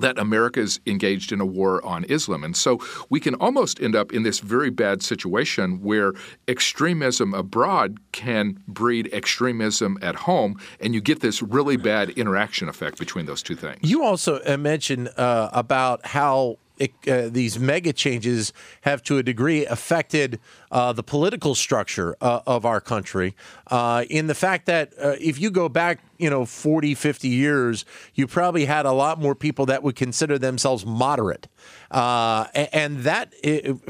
that 0.00 0.18
America 0.18 0.60
is 0.60 0.80
engaged 0.86 1.32
in 1.32 1.40
a 1.40 1.46
war 1.46 1.84
on 1.84 2.04
Islam. 2.04 2.44
And 2.44 2.56
so 2.56 2.80
we 3.10 3.20
can 3.20 3.34
almost 3.36 3.80
end 3.80 3.94
up 3.94 4.12
in 4.12 4.22
this 4.22 4.40
very 4.40 4.70
bad 4.70 5.02
situation 5.02 5.82
where 5.82 6.12
extremism 6.48 7.34
abroad 7.34 7.98
can 8.12 8.62
breed 8.66 9.08
extremism 9.12 9.98
at 10.02 10.14
home, 10.14 10.58
and 10.80 10.94
you 10.94 11.00
get 11.00 11.20
this 11.20 11.42
really 11.42 11.76
bad 11.76 12.10
interaction 12.10 12.68
effect 12.68 12.98
between 12.98 13.26
those 13.26 13.42
two 13.42 13.56
things. 13.56 13.78
You 13.82 14.04
also 14.04 14.40
uh, 14.46 14.56
mentioned 14.56 15.10
uh, 15.16 15.50
about 15.52 16.06
how 16.06 16.58
uh, 17.06 17.28
these 17.28 17.58
mega 17.58 17.92
changes 17.92 18.52
have 18.82 19.02
to 19.04 19.18
a 19.18 19.22
degree 19.22 19.66
affected 19.66 20.40
uh, 20.70 20.92
the 20.92 21.02
political 21.02 21.54
structure 21.54 22.16
uh, 22.20 22.40
of 22.46 22.64
our 22.64 22.80
country. 22.80 23.34
Uh, 23.70 24.04
in 24.10 24.26
the 24.26 24.34
fact 24.34 24.66
that 24.66 24.92
uh, 25.00 25.16
if 25.20 25.40
you 25.40 25.50
go 25.50 25.68
back 25.68 26.00
you 26.18 26.30
know 26.30 26.44
40 26.44 26.94
50 26.94 27.28
years 27.28 27.84
you 28.14 28.26
probably 28.26 28.64
had 28.64 28.86
a 28.86 28.92
lot 28.92 29.20
more 29.20 29.34
people 29.34 29.66
that 29.66 29.82
would 29.82 29.96
consider 29.96 30.38
themselves 30.38 30.86
moderate. 30.86 31.48
Uh, 31.90 32.46
and 32.54 33.00
that 33.00 33.34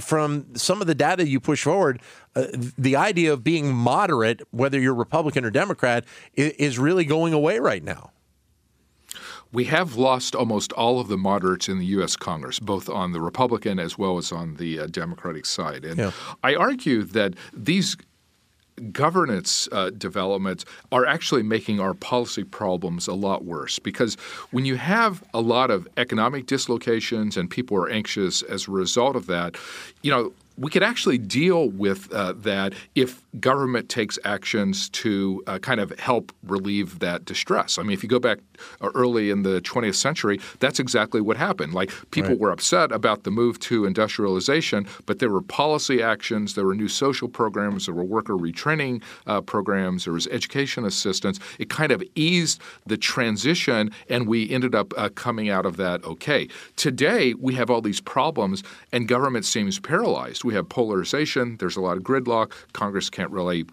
from 0.00 0.46
some 0.54 0.80
of 0.80 0.87
the 0.87 0.94
data 0.94 1.28
you 1.28 1.40
push 1.40 1.62
forward 1.62 2.00
the 2.34 2.96
idea 2.96 3.32
of 3.32 3.44
being 3.44 3.72
moderate 3.72 4.40
whether 4.50 4.80
you're 4.80 4.94
republican 4.94 5.44
or 5.44 5.50
democrat 5.50 6.04
is 6.34 6.78
really 6.78 7.04
going 7.04 7.32
away 7.32 7.58
right 7.58 7.84
now 7.84 8.11
we 9.52 9.64
have 9.64 9.97
lost 9.97 10.35
almost 10.35 10.73
all 10.73 10.99
of 10.99 11.09
the 11.09 11.18
moderates 11.18 11.68
in 11.68 11.78
the 11.78 11.87
U.S. 11.87 12.16
Congress, 12.16 12.59
both 12.59 12.88
on 12.88 13.12
the 13.12 13.21
Republican 13.21 13.78
as 13.78 13.99
well 13.99 14.18
as 14.18 14.32
on 14.32 14.56
the 14.56 14.80
uh, 14.80 14.87
Democratic 14.87 15.47
side. 15.47 15.85
And 15.85 15.99
yeah. 15.99 16.11
I 16.42 16.54
argue 16.54 17.02
that 17.04 17.35
these 17.52 17.97
governance 18.90 19.68
uh, 19.71 19.90
developments 19.90 20.64
are 20.90 21.04
actually 21.04 21.42
making 21.42 21.78
our 21.78 21.94
policy 21.94 22.42
problems 22.42 23.06
a 23.06 23.12
lot 23.12 23.44
worse 23.44 23.78
because 23.78 24.14
when 24.50 24.64
you 24.64 24.76
have 24.76 25.23
a 25.35 25.40
lot 25.40 25.71
of 25.71 25.87
economic 25.99 26.47
dislocations 26.47 27.37
and 27.37 27.50
people 27.50 27.76
are 27.76 27.90
anxious 27.90 28.42
as 28.42 28.66
a 28.66 28.71
result 28.71 29.14
of 29.14 29.26
that, 29.26 29.56
you 30.02 30.11
know, 30.11 30.32
we 30.59 30.71
could 30.71 30.82
actually 30.82 31.18
deal 31.18 31.68
with 31.68 32.12
uh, 32.12 32.32
that 32.38 32.73
if 32.94 33.21
government 33.40 33.88
takes 33.88 34.18
actions 34.24 34.88
to 34.90 35.42
uh, 35.46 35.58
kind 35.58 35.80
of 35.80 35.98
help 35.98 36.32
relieve 36.42 36.98
that 36.98 37.24
distress. 37.24 37.78
I 37.78 37.82
mean, 37.82 37.92
if 37.92 38.02
you 38.02 38.08
go 38.08 38.18
back 38.18 38.38
uh, 38.80 38.90
early 38.94 39.30
in 39.30 39.42
the 39.42 39.60
20th 39.62 39.94
century, 39.94 40.38
that's 40.60 40.78
exactly 40.78 41.20
what 41.20 41.36
happened. 41.36 41.72
Like 41.72 41.90
people 42.10 42.30
right. 42.30 42.38
were 42.38 42.50
upset 42.50 42.92
about 42.92 43.24
the 43.24 43.30
move 43.30 43.58
to 43.60 43.86
industrialization, 43.86 44.86
but 45.06 45.18
there 45.18 45.30
were 45.30 45.40
policy 45.42 46.02
actions, 46.02 46.54
there 46.54 46.66
were 46.66 46.74
new 46.74 46.88
social 46.88 47.28
programs, 47.28 47.86
there 47.86 47.94
were 47.94 48.04
worker 48.04 48.34
retraining 48.34 49.02
uh, 49.26 49.40
programs, 49.40 50.04
there 50.04 50.12
was 50.12 50.26
education 50.28 50.84
assistance. 50.84 51.38
It 51.58 51.70
kind 51.70 51.92
of 51.92 52.02
eased 52.14 52.60
the 52.86 52.96
transition, 52.96 53.90
and 54.08 54.26
we 54.26 54.50
ended 54.50 54.74
up 54.74 54.92
uh, 54.96 55.08
coming 55.14 55.48
out 55.48 55.64
of 55.64 55.76
that 55.78 56.04
okay. 56.04 56.48
Today, 56.76 57.34
we 57.34 57.54
have 57.54 57.70
all 57.70 57.80
these 57.80 58.00
problems, 58.00 58.62
and 58.92 59.08
government 59.08 59.44
seems 59.44 59.78
paralyzed. 59.78 60.44
We 60.44 60.54
have 60.54 60.68
polarization. 60.68 61.56
There's 61.58 61.76
a 61.76 61.80
lot 61.80 61.96
of 61.96 62.02
gridlock. 62.02 62.52
Congress 62.72 63.08
can't 63.08 63.21
really 63.30 63.64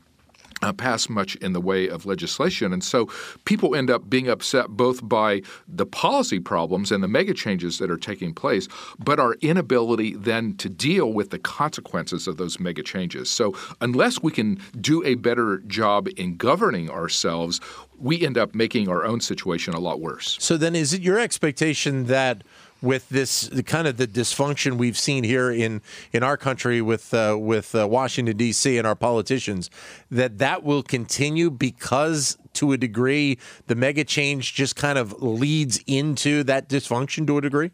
uh, 0.61 0.73
pass 0.73 1.09
much 1.09 1.35
in 1.37 1.53
the 1.53 1.61
way 1.61 1.87
of 1.87 2.05
legislation. 2.05 2.73
And 2.73 2.83
so 2.83 3.09
people 3.45 3.75
end 3.75 3.89
up 3.89 4.09
being 4.09 4.27
upset 4.27 4.69
both 4.69 5.07
by 5.07 5.41
the 5.67 5.85
policy 5.85 6.39
problems 6.39 6.91
and 6.91 7.03
the 7.03 7.07
mega 7.07 7.33
changes 7.33 7.77
that 7.77 7.89
are 7.89 7.97
taking 7.97 8.33
place, 8.33 8.67
but 8.97 9.19
our 9.19 9.35
inability 9.35 10.15
then 10.15 10.55
to 10.57 10.69
deal 10.69 11.13
with 11.13 11.29
the 11.29 11.39
consequences 11.39 12.27
of 12.27 12.37
those 12.37 12.59
mega 12.59 12.83
changes. 12.83 13.29
So 13.29 13.55
unless 13.81 14.21
we 14.21 14.31
can 14.31 14.59
do 14.79 15.03
a 15.05 15.15
better 15.15 15.59
job 15.59 16.09
in 16.17 16.35
governing 16.35 16.89
ourselves, 16.89 17.61
we 17.97 18.25
end 18.25 18.37
up 18.37 18.55
making 18.55 18.89
our 18.89 19.05
own 19.05 19.21
situation 19.21 19.73
a 19.73 19.79
lot 19.79 19.99
worse. 19.99 20.37
So 20.39 20.57
then 20.57 20.75
is 20.75 20.93
it 20.93 21.01
your 21.01 21.19
expectation 21.19 22.05
that 22.05 22.43
with 22.81 23.09
this 23.09 23.49
kind 23.65 23.87
of 23.87 23.97
the 23.97 24.07
dysfunction 24.07 24.77
we've 24.77 24.97
seen 24.97 25.23
here 25.23 25.51
in 25.51 25.81
in 26.11 26.23
our 26.23 26.37
country 26.37 26.81
with 26.81 27.13
uh, 27.13 27.35
with 27.39 27.75
uh, 27.75 27.87
Washington 27.87 28.37
D.C. 28.37 28.77
and 28.77 28.87
our 28.87 28.95
politicians 28.95 29.69
that 30.09 30.37
that 30.37 30.63
will 30.63 30.83
continue 30.83 31.49
because 31.49 32.37
to 32.53 32.71
a 32.71 32.77
degree 32.77 33.37
the 33.67 33.75
mega 33.75 34.03
change 34.03 34.53
just 34.53 34.75
kind 34.75 34.97
of 34.97 35.21
leads 35.21 35.81
into 35.87 36.43
that 36.43 36.69
dysfunction 36.69 37.27
to 37.27 37.37
a 37.37 37.41
degree 37.41 37.71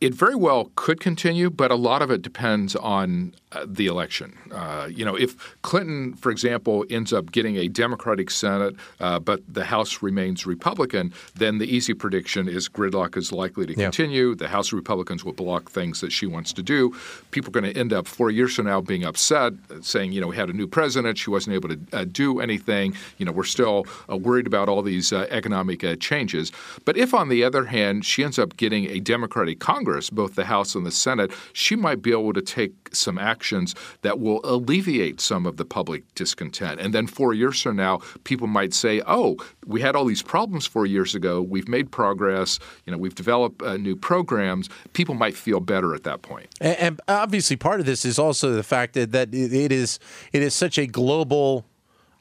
It 0.00 0.12
very 0.12 0.34
well 0.34 0.70
could 0.74 1.00
continue, 1.00 1.48
but 1.50 1.70
a 1.70 1.76
lot 1.76 2.02
of 2.02 2.10
it 2.10 2.20
depends 2.20 2.76
on 2.76 3.34
uh, 3.52 3.64
the 3.66 3.86
election. 3.86 4.36
Uh, 4.52 4.88
you 4.90 5.04
know, 5.04 5.14
if 5.14 5.56
Clinton, 5.62 6.14
for 6.14 6.30
example, 6.30 6.84
ends 6.90 7.12
up 7.12 7.30
getting 7.32 7.56
a 7.56 7.68
Democratic 7.68 8.28
Senate, 8.30 8.74
uh, 9.00 9.18
but 9.20 9.40
the 9.48 9.64
House 9.64 10.02
remains 10.02 10.44
Republican, 10.46 11.14
then 11.36 11.58
the 11.58 11.66
easy 11.72 11.94
prediction 11.94 12.48
is 12.48 12.68
gridlock 12.68 13.16
is 13.16 13.32
likely 13.32 13.64
to 13.66 13.72
Yeah. 13.72 13.84
continue. 13.84 14.34
The 14.34 14.48
House 14.48 14.68
of 14.68 14.72
Republicans 14.74 15.24
will 15.24 15.32
block 15.32 15.70
things 15.70 16.00
that 16.00 16.10
she 16.12 16.26
wants 16.26 16.52
to 16.54 16.62
do. 16.62 16.92
People 17.30 17.48
are 17.50 17.60
going 17.60 17.72
to 17.72 17.78
end 17.80 17.92
up 17.92 18.06
four 18.08 18.30
years 18.30 18.56
from 18.56 18.66
now 18.66 18.80
being 18.80 19.04
upset, 19.04 19.54
uh, 19.70 19.76
saying, 19.80 20.10
you 20.12 20.20
know, 20.20 20.26
we 20.26 20.36
had 20.36 20.50
a 20.50 20.52
new 20.52 20.66
president, 20.66 21.16
she 21.16 21.30
wasn't 21.30 21.54
able 21.54 21.68
to 21.68 21.78
uh, 21.92 22.04
do 22.04 22.40
anything. 22.40 22.94
You 23.18 23.26
know, 23.26 23.32
we're 23.32 23.44
still 23.44 23.86
uh, 24.10 24.16
worried 24.16 24.48
about 24.48 24.68
all 24.68 24.82
these 24.82 25.12
uh, 25.12 25.28
economic 25.30 25.82
uh, 25.84 25.94
changes. 25.96 26.50
But 26.84 26.96
if, 26.98 27.14
on 27.14 27.28
the 27.28 27.44
other 27.44 27.66
hand, 27.66 28.04
she 28.04 28.24
ends 28.24 28.38
up 28.38 28.56
getting 28.56 28.86
a 28.90 28.98
Democratic 28.98 29.60
Congress, 29.60 29.83
both 30.10 30.34
the 30.34 30.44
House 30.44 30.74
and 30.74 30.86
the 30.86 30.90
Senate, 30.90 31.32
she 31.52 31.76
might 31.76 32.02
be 32.02 32.10
able 32.10 32.32
to 32.32 32.42
take 32.42 32.72
some 32.92 33.18
actions 33.18 33.74
that 34.02 34.20
will 34.20 34.40
alleviate 34.44 35.20
some 35.20 35.46
of 35.46 35.56
the 35.56 35.64
public 35.64 36.02
discontent. 36.14 36.80
And 36.80 36.94
then 36.94 37.06
four 37.06 37.34
years 37.34 37.60
from 37.60 37.76
now, 37.76 38.00
people 38.24 38.46
might 38.46 38.72
say, 38.72 39.02
oh, 39.06 39.36
we 39.66 39.80
had 39.80 39.96
all 39.96 40.04
these 40.04 40.22
problems 40.22 40.66
four 40.66 40.86
years 40.86 41.14
ago. 41.14 41.42
We've 41.42 41.68
made 41.68 41.90
progress. 41.90 42.58
You 42.86 42.92
know, 42.92 42.98
we've 42.98 43.14
developed 43.14 43.62
uh, 43.62 43.76
new 43.76 43.96
programs. 43.96 44.68
People 44.92 45.14
might 45.14 45.36
feel 45.36 45.60
better 45.60 45.94
at 45.94 46.04
that 46.04 46.22
point. 46.22 46.48
And, 46.60 46.78
and 46.78 47.00
obviously, 47.08 47.56
part 47.56 47.80
of 47.80 47.86
this 47.86 48.04
is 48.04 48.18
also 48.18 48.52
the 48.52 48.62
fact 48.62 48.94
that, 48.94 49.12
that 49.12 49.34
it 49.34 49.72
is 49.72 49.98
it 50.32 50.42
is 50.42 50.54
such 50.54 50.78
a 50.78 50.86
global 50.86 51.64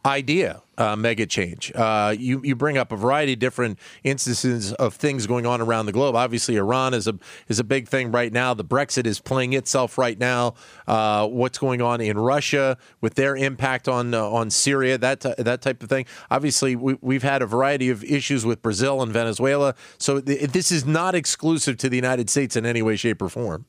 idea, 0.05 0.61
uh, 0.77 0.95
mega 0.95 1.25
change. 1.25 1.71
Uh, 1.75 2.15
you 2.17 2.41
you 2.43 2.55
bring 2.55 2.77
up 2.77 2.91
a 2.91 2.95
variety 2.95 3.33
of 3.33 3.39
different 3.39 3.79
instances 4.03 4.73
of 4.73 4.95
things 4.95 5.27
going 5.27 5.45
on 5.45 5.61
around 5.61 5.85
the 5.85 5.91
globe. 5.91 6.15
Obviously, 6.15 6.55
Iran 6.55 6.93
is 6.93 7.07
a 7.07 7.17
is 7.47 7.59
a 7.59 7.63
big 7.63 7.87
thing 7.87 8.11
right 8.11 8.31
now. 8.31 8.53
The 8.53 8.65
Brexit 8.65 9.05
is 9.05 9.19
playing 9.19 9.53
itself 9.53 9.97
right 9.97 10.19
now. 10.19 10.55
Uh, 10.87 11.27
what's 11.27 11.57
going 11.57 11.81
on 11.81 12.01
in 12.01 12.17
Russia 12.17 12.77
with 13.01 13.15
their 13.15 13.35
impact 13.35 13.87
on 13.87 14.13
uh, 14.13 14.23
on 14.23 14.49
Syria, 14.49 14.97
that 14.97 15.21
t- 15.21 15.33
that 15.37 15.61
type 15.61 15.83
of 15.83 15.89
thing. 15.89 16.05
Obviously, 16.31 16.75
we, 16.75 16.97
we've 17.01 17.23
had 17.23 17.41
a 17.41 17.45
variety 17.45 17.89
of 17.89 18.03
issues 18.03 18.45
with 18.45 18.61
Brazil 18.61 19.01
and 19.01 19.11
Venezuela. 19.11 19.75
So 19.97 20.19
th- 20.19 20.49
this 20.51 20.71
is 20.71 20.85
not 20.85 21.15
exclusive 21.15 21.77
to 21.77 21.89
the 21.89 21.95
United 21.95 22.29
States 22.29 22.55
in 22.55 22.65
any 22.65 22.81
way, 22.81 22.95
shape, 22.95 23.21
or 23.21 23.29
form. 23.29 23.65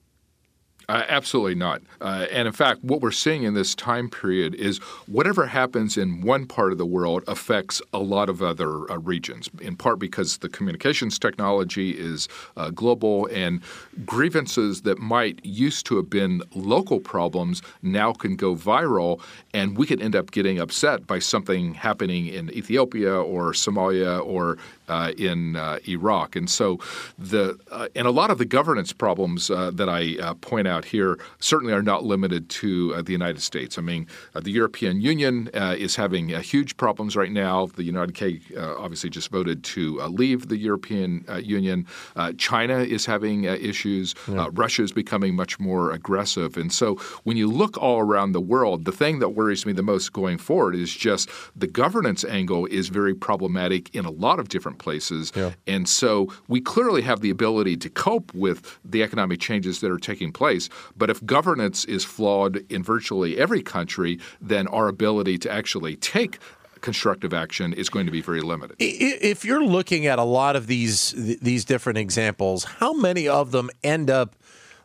Uh, 0.89 1.03
absolutely 1.09 1.55
not. 1.55 1.81
Uh, 2.01 2.27
and 2.31 2.47
in 2.47 2.53
fact, 2.53 2.85
what 2.85 3.01
we're 3.01 3.11
seeing 3.11 3.45
in 3.45 3.55
this 3.55 3.75
time 3.75 4.11
period 4.11 4.55
is 4.55 4.79
whatever 5.07 5.47
happens 5.47 5.97
in 5.97 6.21
one 6.21 6.47
part 6.47 6.73
of 6.73 6.79
the 6.79 6.87
world 6.87 7.25
affects 7.27 7.81
a 7.95 7.99
lot 7.99 8.29
of 8.29 8.43
other 8.43 8.91
uh, 8.91 8.99
regions, 8.99 9.49
in 9.61 9.77
part 9.77 9.99
because 9.99 10.39
the 10.39 10.49
communications 10.49 11.19
technology 11.19 11.91
is 11.93 12.29
uh, 12.57 12.71
global 12.71 13.27
and 13.33 13.63
grievances 14.05 14.83
that 14.83 14.99
might 14.99 15.41
used 15.45 15.87
to 15.87 15.97
have 15.97 16.11
been 16.11 16.43
local 16.55 17.01
problems 17.01 17.63
now 17.83 18.13
can 18.13 18.37
go 18.37 18.55
viral, 18.55 19.21
and 19.55 19.79
we 19.79 19.87
could 19.87 20.03
end 20.03 20.15
up 20.15 20.31
getting 20.33 20.59
upset 20.59 21.07
by 21.07 21.19
something 21.19 21.73
happening 21.73 22.27
in 22.27 22.51
Ethiopia 22.51 23.15
or 23.15 23.53
Somalia 23.53 24.25
or 24.25 24.59
uh, 24.89 25.13
in 25.17 25.57
uh, 25.57 25.79
Iraq. 25.89 26.37
And 26.37 26.51
so, 26.51 26.79
the 27.19 27.59
and 27.97 28.07
a 28.07 28.11
lot 28.11 28.31
of 28.31 28.37
the 28.37 28.45
governance 28.45 28.93
problems 28.93 29.49
that 29.49 29.89
I 29.89 30.35
point 30.43 30.69
out 30.69 30.74
here 30.83 31.19
certainly 31.39 31.73
are 31.73 31.83
not 31.83 32.05
limited 32.05 32.49
to 32.49 32.95
uh, 32.97 33.03
the 33.03 33.13
United 33.13 33.43
States. 33.43 33.79
I 33.79 33.83
mean, 33.83 34.09
uh, 34.35 34.41
the 34.41 34.51
European 34.51 35.01
Union 35.01 35.51
uh, 35.55 35.77
is 35.79 35.95
having 35.95 36.35
uh, 36.35 36.41
huge 36.41 36.77
problems 36.77 37.15
right 37.17 37.31
now. 37.31 37.67
The 37.67 37.85
United 37.85 38.15
Kingdom 38.15 38.25
uh, 38.57 38.75
obviously 38.79 39.11
just 39.11 39.31
voted 39.31 39.63
to 39.65 40.01
uh, 40.01 40.09
leave 40.09 40.49
the 40.49 40.57
European 40.57 41.25
uh, 41.29 41.37
Union. 41.37 41.87
Uh, 42.17 42.33
China 42.39 42.79
is 42.79 43.07
having 43.07 43.47
uh, 43.47 43.53
issues. 43.53 44.15
Uh, 44.29 44.51
Russia 44.51 44.83
is 44.83 44.93
becoming 44.93 45.35
much 45.35 45.61
more 45.61 45.93
aggressive. 45.93 46.57
And 46.57 46.73
so, 46.73 46.97
when 47.25 47.37
you 47.37 47.49
look 47.49 47.77
all 47.79 48.01
around 48.01 48.33
the 48.33 48.41
world, 48.41 48.85
the 48.85 48.93
thing 48.93 49.19
that 49.19 49.31
worries 49.31 49.67
me 49.67 49.73
the 49.73 49.83
most 49.83 50.13
going 50.13 50.39
forward 50.39 50.75
is 50.75 50.93
just 50.95 51.29
the 51.55 51.67
governance 51.67 52.25
angle 52.25 52.67
is 52.67 52.89
very 52.89 53.15
problematic 53.15 53.95
in 53.95 54.05
a 54.05 54.11
lot 54.11 54.39
of 54.39 54.49
different 54.49 54.79
places. 54.79 55.33
Yeah. 55.35 55.53
And 55.67 55.89
so 55.89 56.33
we 56.49 56.61
clearly 56.61 57.03
have 57.03 57.21
the 57.21 57.31
ability 57.31 57.77
to 57.79 57.91
cope 57.91 58.33
with 58.35 58.79
the 58.85 59.03
economic 59.03 59.41
changes 59.41 59.81
that 59.81 59.91
are 59.91 59.99
taking 59.99 60.33
place. 60.33 60.64
But 60.97 61.11
if 61.11 61.25
governance 61.25 61.85
is 61.85 62.05
flawed 62.05 62.65
in 62.71 62.83
virtually 62.83 63.39
every 63.39 63.63
country, 63.63 64.19
then 64.41 64.67
our 64.69 64.89
ability 64.89 65.39
to 65.39 65.51
actually 65.51 65.97
take 65.97 66.39
constructive 66.85 67.33
action 67.33 67.73
is 67.73 67.89
going 67.89 68.05
to 68.05 68.13
be 68.13 68.21
very 68.21 68.43
limited. 68.43 68.77
If 68.79 69.45
you're 69.45 69.65
looking 69.65 70.07
at 70.07 70.19
a 70.19 70.23
lot 70.23 70.55
of 70.55 70.67
these 70.67 71.13
these 71.41 71.65
different 71.65 71.99
examples, 71.99 72.65
how 72.65 72.93
many 72.93 73.27
of 73.27 73.51
them 73.53 73.71
end 73.83 74.11
up 74.11 74.37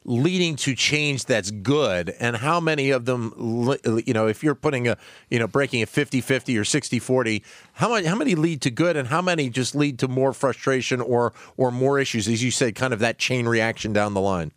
leading 0.06 0.56
to 0.56 0.74
change 0.76 1.26
that's 1.26 1.52
good? 1.52 2.16
And 2.22 2.38
how 2.38 2.62
many 2.62 2.90
of 2.92 3.04
them 3.04 3.34
you 4.06 4.14
know 4.14 4.28
if 4.28 4.44
you're 4.44 4.56
putting 4.56 4.88
a 4.88 4.98
you 5.30 5.40
know 5.40 5.48
breaking 5.48 5.84
a 5.84 5.86
50-50 5.86 6.58
or 6.58 6.64
60-40 6.64 7.44
how 7.74 7.94
many 7.94 8.08
how 8.08 8.16
many 8.16 8.34
lead 8.34 8.62
to 8.62 8.72
good 8.72 8.96
and 8.96 9.10
how 9.10 9.22
many 9.22 9.50
just 9.50 9.76
lead 9.76 10.00
to 10.00 10.08
more 10.08 10.32
frustration 10.32 11.02
or 11.02 11.34
or 11.58 11.70
more 11.70 12.00
issues? 12.00 12.30
As 12.30 12.42
you 12.42 12.50
said 12.50 12.76
kind 12.76 12.94
of 12.94 13.00
that 13.00 13.18
chain 13.18 13.46
reaction 13.46 13.92
down 13.92 14.14
the 14.14 14.22
line 14.22 14.54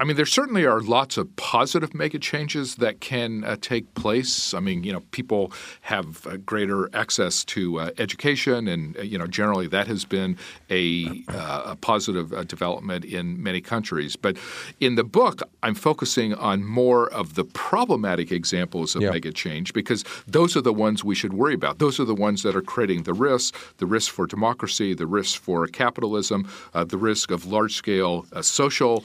I 0.00 0.02
mean, 0.02 0.16
there 0.16 0.26
certainly 0.26 0.66
are 0.66 0.80
lots 0.80 1.16
of 1.16 1.34
positive 1.36 1.94
mega 1.94 2.18
changes 2.18 2.76
that 2.76 3.00
can 3.00 3.44
uh, 3.44 3.56
take 3.60 3.94
place. 3.94 4.52
I 4.52 4.58
mean, 4.58 4.82
you 4.82 4.92
know, 4.92 5.00
people 5.12 5.52
have 5.82 6.26
uh, 6.26 6.36
greater 6.38 6.90
access 6.96 7.44
to 7.46 7.78
uh, 7.78 7.90
education, 7.96 8.66
and 8.66 8.96
uh, 8.96 9.02
you 9.02 9.16
know, 9.16 9.28
generally 9.28 9.68
that 9.68 9.86
has 9.86 10.04
been 10.04 10.36
a, 10.68 11.22
uh, 11.28 11.62
a 11.66 11.76
positive 11.76 12.32
uh, 12.32 12.42
development 12.42 13.04
in 13.04 13.40
many 13.40 13.60
countries. 13.60 14.16
But 14.16 14.36
in 14.80 14.96
the 14.96 15.04
book, 15.04 15.42
I'm 15.62 15.76
focusing 15.76 16.34
on 16.34 16.64
more 16.64 17.08
of 17.12 17.36
the 17.36 17.44
problematic 17.44 18.32
examples 18.32 18.96
of 18.96 19.02
Yeah. 19.02 19.10
mega 19.10 19.32
change 19.32 19.72
because 19.72 20.04
those 20.26 20.56
are 20.56 20.60
the 20.60 20.72
ones 20.72 21.04
we 21.04 21.14
should 21.14 21.34
worry 21.34 21.54
about. 21.54 21.78
Those 21.78 22.00
are 22.00 22.04
the 22.04 22.14
ones 22.14 22.42
that 22.42 22.56
are 22.56 22.62
creating 22.62 23.04
the 23.04 23.14
risks: 23.14 23.56
the 23.78 23.86
risk 23.86 24.12
for 24.12 24.26
democracy, 24.26 24.92
the 24.92 25.06
risk 25.06 25.40
for 25.40 25.68
capitalism, 25.68 26.48
uh, 26.74 26.82
the 26.84 26.98
risk 26.98 27.30
of 27.30 27.46
large-scale 27.46 28.26
uh, 28.32 28.42
social 28.42 29.04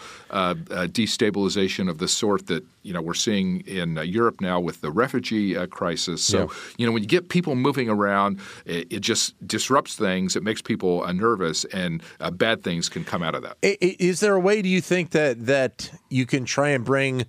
uh, 0.79 0.87
destabilization 0.87 1.89
of 1.89 1.97
the 1.97 2.07
sort 2.07 2.47
that 2.47 2.63
you 2.83 2.93
know 2.93 3.01
we're 3.01 3.21
seeing 3.27 3.61
in 3.79 3.97
uh, 3.97 4.01
Europe 4.01 4.37
now 4.41 4.59
with 4.67 4.77
the 4.81 4.91
refugee 5.03 5.57
uh, 5.57 5.67
crisis. 5.67 6.21
So 6.23 6.37
Yeah. 6.37 6.47
you 6.77 6.85
know 6.85 6.93
when 6.93 7.03
you 7.03 7.09
get 7.09 7.23
people 7.29 7.55
moving 7.55 7.89
around, 7.89 8.39
it, 8.65 8.87
it 8.95 9.01
just 9.01 9.33
disrupts 9.45 9.95
things. 9.95 10.35
It 10.35 10.43
makes 10.43 10.61
people 10.61 10.93
uh, 11.03 11.11
nervous, 11.11 11.65
and 11.65 12.01
uh, 12.19 12.31
bad 12.31 12.63
things 12.63 12.89
can 12.89 13.03
come 13.03 13.21
out 13.27 13.35
of 13.35 13.41
that. 13.43 13.55
Is 13.61 14.19
there 14.19 14.35
a 14.35 14.39
way, 14.39 14.61
do 14.61 14.69
you 14.69 14.81
think, 14.81 15.11
that 15.11 15.45
that 15.45 15.91
you 16.09 16.25
can 16.25 16.45
try 16.45 16.69
and 16.69 16.85
bring 16.85 17.25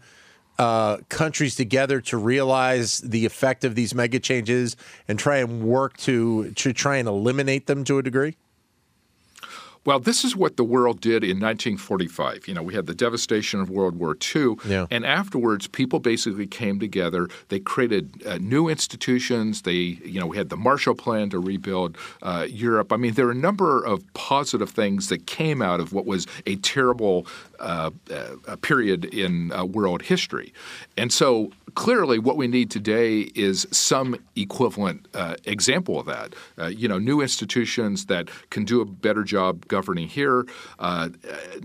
uh, 0.59 0.99
countries 1.09 1.55
together 1.57 2.01
to 2.03 2.17
realize 2.19 2.99
the 3.01 3.25
effect 3.25 3.65
of 3.65 3.75
these 3.75 3.95
mega 3.95 4.21
changes 4.21 4.77
and 5.09 5.19
try 5.19 5.39
and 5.39 5.63
work 5.63 5.97
to 5.97 6.51
to 6.53 6.73
try 6.73 6.97
and 7.01 7.09
eliminate 7.09 7.67
them 7.67 7.85
to 7.85 7.99
a 7.99 8.03
degree? 8.03 8.35
Well, 9.87 9.99
this 9.99 10.25
is 10.25 10.37
what 10.37 10.59
the 10.59 10.65
world 10.65 11.01
did 11.01 11.25
in 11.25 11.41
1945. 11.41 12.47
You 12.47 12.53
know, 12.55 12.63
we 12.63 12.75
had 12.75 12.87
the 12.87 12.95
devastation 12.95 13.61
of 13.61 13.71
World 13.71 13.97
War 13.97 14.15
II, 14.37 14.57
Yeah. 14.69 14.87
and 14.91 15.07
afterwards, 15.07 15.67
people 15.69 16.01
basically 16.01 16.47
came 16.47 16.79
together. 16.79 17.29
They 17.49 17.61
created 17.61 18.23
uh, 18.27 18.37
new 18.39 18.69
institutions. 18.69 19.63
They, 19.63 19.73
you 20.05 20.21
know, 20.21 20.27
we 20.27 20.37
had 20.37 20.51
the 20.51 20.57
Marshall 20.57 20.95
Plan 20.95 21.31
to 21.31 21.39
rebuild 21.39 21.97
uh, 22.23 22.47
Europe. 22.51 22.93
I 22.93 22.97
mean, 22.99 23.15
there 23.15 23.27
are 23.29 23.31
a 23.31 23.35
number 23.35 23.83
of 23.83 24.05
positive 24.13 24.69
things 24.69 25.09
that 25.09 25.27
came 25.27 25.63
out 25.63 25.81
of 25.81 25.95
what 25.95 26.05
was 26.05 26.27
a 26.45 26.57
terrible 26.57 27.27
uh, 27.59 27.91
uh, 28.13 28.57
period 28.57 29.07
in 29.07 29.51
uh, 29.53 29.65
world 29.65 30.03
history, 30.03 30.53
and 30.97 31.11
so 31.13 31.51
clearly, 31.75 32.19
what 32.19 32.37
we 32.37 32.49
need 32.49 32.71
today 32.71 33.31
is 33.35 33.67
some 33.71 34.17
equivalent 34.35 35.07
uh, 35.15 35.35
example 35.45 36.01
of 36.01 36.07
that. 36.07 36.35
Uh, 36.59 36.67
you 36.67 36.89
know, 36.89 36.99
new 36.99 37.21
institutions 37.21 38.07
that 38.07 38.29
can 38.51 38.65
do 38.65 38.81
a 38.81 38.85
better 38.87 39.23
job 39.23 39.69
governing 39.71 40.09
here, 40.09 40.45
uh, 40.79 41.09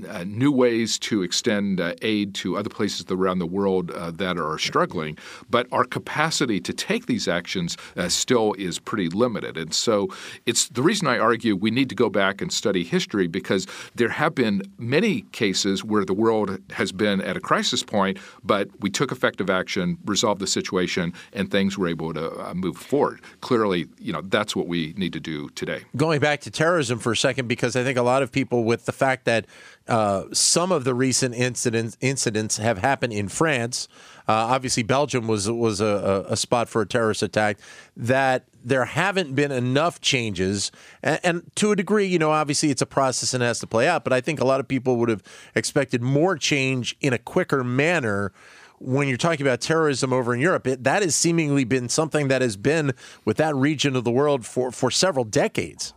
uh, 0.07 0.23
new 0.25 0.51
ways 0.51 0.97
to 0.99 1.23
extend 1.23 1.81
uh, 1.81 1.93
aid 2.01 2.33
to 2.35 2.55
other 2.55 2.69
places 2.69 3.05
around 3.09 3.39
the 3.39 3.45
world 3.45 3.87
that 4.17 4.37
are 4.37 4.57
struggling. 4.57 5.17
But 5.49 5.67
our 5.71 5.83
capacity 5.83 6.59
to 6.61 6.73
take 6.73 7.07
these 7.07 7.27
actions 7.27 7.75
still 8.07 8.53
is 8.53 8.79
pretty 8.79 9.09
limited. 9.09 9.57
And 9.57 9.73
so 9.73 10.07
it's 10.45 10.69
the 10.69 10.83
reason 10.83 11.07
I 11.07 11.17
argue 11.17 11.55
we 11.55 11.71
need 11.71 11.89
to 11.89 11.95
go 11.95 12.09
back 12.09 12.41
and 12.41 12.51
study 12.53 12.83
history 12.83 13.27
because 13.27 13.67
there 13.95 14.09
have 14.09 14.33
been 14.35 14.61
many 14.77 15.21
cases 15.31 15.83
where 15.83 16.05
the 16.05 16.13
world 16.13 16.59
has 16.71 16.91
been 16.91 17.19
at 17.21 17.35
a 17.35 17.39
crisis 17.39 17.83
point, 17.83 18.17
but 18.43 18.69
we 18.79 18.89
took 18.89 19.11
effective 19.11 19.49
action 19.49 19.97
resolved 20.05 20.39
the 20.39 20.47
situation, 20.47 21.13
and 21.33 21.49
things 21.51 21.77
were 21.77 21.87
able 21.87 22.13
to 22.13 22.53
move 22.53 22.77
forward. 22.77 23.21
Clearly, 23.41 23.87
you 23.97 24.13
know 24.13 24.21
that's 24.21 24.55
what 24.55 24.67
we 24.67 24.93
need 24.97 25.13
to 25.13 25.19
do 25.19 25.49
today. 25.49 25.81
Going 25.95 26.19
back 26.19 26.41
to 26.41 26.51
terrorism 26.51 26.99
for 26.99 27.11
a 27.11 27.17
second, 27.17 27.47
because 27.47 27.75
I 27.75 27.83
think 27.83 27.94
a 27.95 28.01
lot 28.01 28.23
of 28.23 28.31
people, 28.31 28.63
with 28.63 28.85
the 28.85 28.91
fact 28.91 29.25
that 29.25 29.45
uh, 29.87 30.23
some 30.31 30.71
of 30.71 30.83
the 30.83 30.93
recent 30.93 31.35
incidents 31.35 31.97
incidents 32.01 32.57
have 32.57 32.79
happened 32.79 33.13
in 33.13 33.27
France. 33.27 33.87
Uh, 34.27 34.33
obviously, 34.33 34.83
Belgium 34.83 35.27
was 35.27 35.49
was 35.49 35.81
a, 35.81 36.25
a, 36.27 36.35
spot 36.35 36.67
for 36.67 36.81
a 36.81 36.85
terrorist 36.87 37.21
attack. 37.21 37.57
That 37.95 38.45
there 38.63 38.85
haven't 38.85 39.35
been 39.35 39.51
enough 39.51 40.01
changes, 40.01 40.71
and, 41.03 41.19
and, 41.23 41.51
to 41.57 41.71
a 41.71 41.75
degree, 41.75 42.05
you 42.05 42.17
know, 42.17 42.31
obviously 42.31 42.71
it's 42.71 42.81
a 42.81 42.87
process 42.87 43.33
and 43.35 43.43
has 43.43 43.59
to 43.59 43.67
play 43.67 43.87
out. 43.87 44.03
But 44.03 44.13
I 44.13 44.21
think 44.21 44.41
a 44.41 44.45
lot 44.45 44.59
of 44.59 44.67
people 44.67 44.97
would 44.97 45.09
have 45.09 45.21
expected 45.53 46.01
more 46.01 46.35
change 46.35 46.97
in 47.01 47.13
a 47.13 47.19
quicker 47.19 47.63
manner 47.63 48.33
when 48.79 49.07
you're 49.07 49.17
talking 49.17 49.45
about 49.45 49.61
terrorism 49.61 50.13
over 50.13 50.33
in 50.33 50.39
Europe, 50.39 50.67
it, 50.67 50.83
that 50.83 51.01
has 51.01 51.15
seemingly 51.15 51.63
been 51.63 51.89
something 51.89 52.27
that 52.27 52.41
has 52.41 52.57
been 52.57 52.93
with 53.23 53.37
that 53.37 53.55
region 53.55 53.95
of 53.95 54.03
the 54.03 54.11
world 54.11 54.45
for, 54.45 54.71
for 54.71 54.91
several 54.91 55.25
decades. 55.25 55.93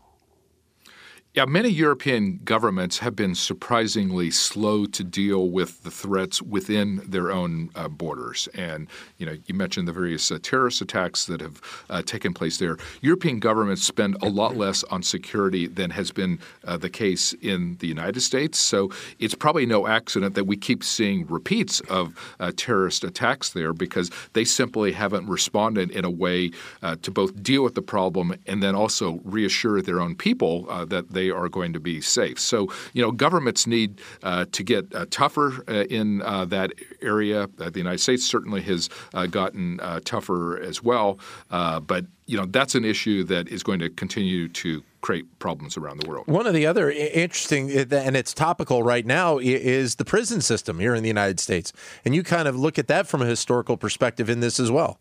Yeah, 1.38 1.44
many 1.44 1.68
European 1.68 2.40
governments 2.42 2.98
have 2.98 3.14
been 3.14 3.36
surprisingly 3.36 4.28
slow 4.32 4.86
to 4.86 5.04
deal 5.04 5.50
with 5.50 5.84
the 5.84 5.90
threats 5.92 6.42
within 6.42 7.00
their 7.06 7.30
own 7.30 7.70
uh, 7.76 7.86
borders. 7.86 8.48
And 8.54 8.88
you 9.18 9.26
know, 9.26 9.36
you 9.46 9.54
mentioned 9.54 9.86
the 9.86 9.92
various 9.92 10.32
uh, 10.32 10.40
terrorist 10.42 10.80
attacks 10.82 11.26
that 11.26 11.40
have 11.40 11.60
uh, 11.90 12.02
taken 12.02 12.34
place 12.34 12.58
there. 12.58 12.76
European 13.02 13.38
governments 13.38 13.84
spend 13.84 14.16
a 14.20 14.28
lot 14.28 14.56
less 14.56 14.82
on 14.90 15.04
security 15.04 15.68
than 15.68 15.90
has 15.90 16.10
been 16.10 16.40
uh, 16.64 16.76
the 16.76 16.90
case 16.90 17.34
in 17.34 17.76
the 17.76 17.86
United 17.86 18.20
States. 18.20 18.58
So 18.58 18.90
it's 19.20 19.36
probably 19.36 19.64
no 19.64 19.86
accident 19.86 20.34
that 20.34 20.48
we 20.48 20.56
keep 20.56 20.82
seeing 20.82 21.24
repeats 21.28 21.78
of 21.82 22.16
uh, 22.40 22.50
terrorist 22.56 23.04
attacks 23.04 23.50
there 23.50 23.72
because 23.72 24.10
they 24.32 24.44
simply 24.44 24.90
haven't 24.90 25.28
responded 25.28 25.92
in 25.92 26.04
a 26.04 26.10
way 26.10 26.50
uh, 26.82 26.96
to 27.02 27.12
both 27.12 27.40
deal 27.44 27.62
with 27.62 27.76
the 27.76 27.82
problem 27.82 28.34
and 28.48 28.60
then 28.60 28.74
also 28.74 29.20
reassure 29.22 29.80
their 29.80 30.00
own 30.00 30.16
people 30.16 30.64
that 30.86 31.10
they 31.10 31.27
are 31.30 31.48
going 31.48 31.72
to 31.72 31.80
be 31.80 32.00
safe. 32.00 32.38
So, 32.38 32.68
you 32.92 33.02
know, 33.02 33.10
governments 33.12 33.66
need 33.66 34.00
uh, 34.22 34.46
to 34.52 34.62
get 34.62 34.94
uh, 34.94 35.06
tougher 35.10 35.64
uh, 35.68 35.84
in 35.84 36.22
uh, 36.22 36.44
that 36.46 36.72
area. 37.02 37.48
Uh, 37.58 37.70
the 37.70 37.78
United 37.78 37.98
States 37.98 38.24
certainly 38.24 38.62
has 38.62 38.88
gotten 39.30 39.78
tougher 40.04 40.60
as 40.60 40.82
well. 40.82 41.18
but, 41.50 42.06
you 42.26 42.36
know, 42.36 42.46
that's 42.46 42.74
an 42.74 42.84
issue 42.84 43.24
that 43.24 43.48
is 43.48 43.62
going 43.62 43.78
to 43.80 43.88
continue 43.88 44.48
to 44.48 44.82
create 45.00 45.26
problems 45.38 45.76
around 45.76 46.00
the 46.00 46.08
world. 46.08 46.26
One 46.26 46.46
of 46.46 46.54
the 46.54 46.66
other 46.66 46.90
interesting, 46.90 47.70
and 47.70 48.16
it's 48.16 48.34
topical 48.34 48.82
right 48.82 49.06
now, 49.06 49.38
is 49.38 49.96
the 49.96 50.04
prison 50.04 50.40
system 50.40 50.78
here 50.78 50.94
in 50.94 51.02
the 51.02 51.08
United 51.08 51.40
States. 51.40 51.72
And 52.04 52.14
you 52.14 52.22
kind 52.22 52.48
of 52.48 52.56
look 52.56 52.78
at 52.78 52.88
that 52.88 53.06
from 53.06 53.22
a 53.22 53.26
historical 53.26 53.76
perspective 53.76 54.28
in 54.28 54.40
this 54.40 54.58
as 54.60 54.70
well. 54.70 54.98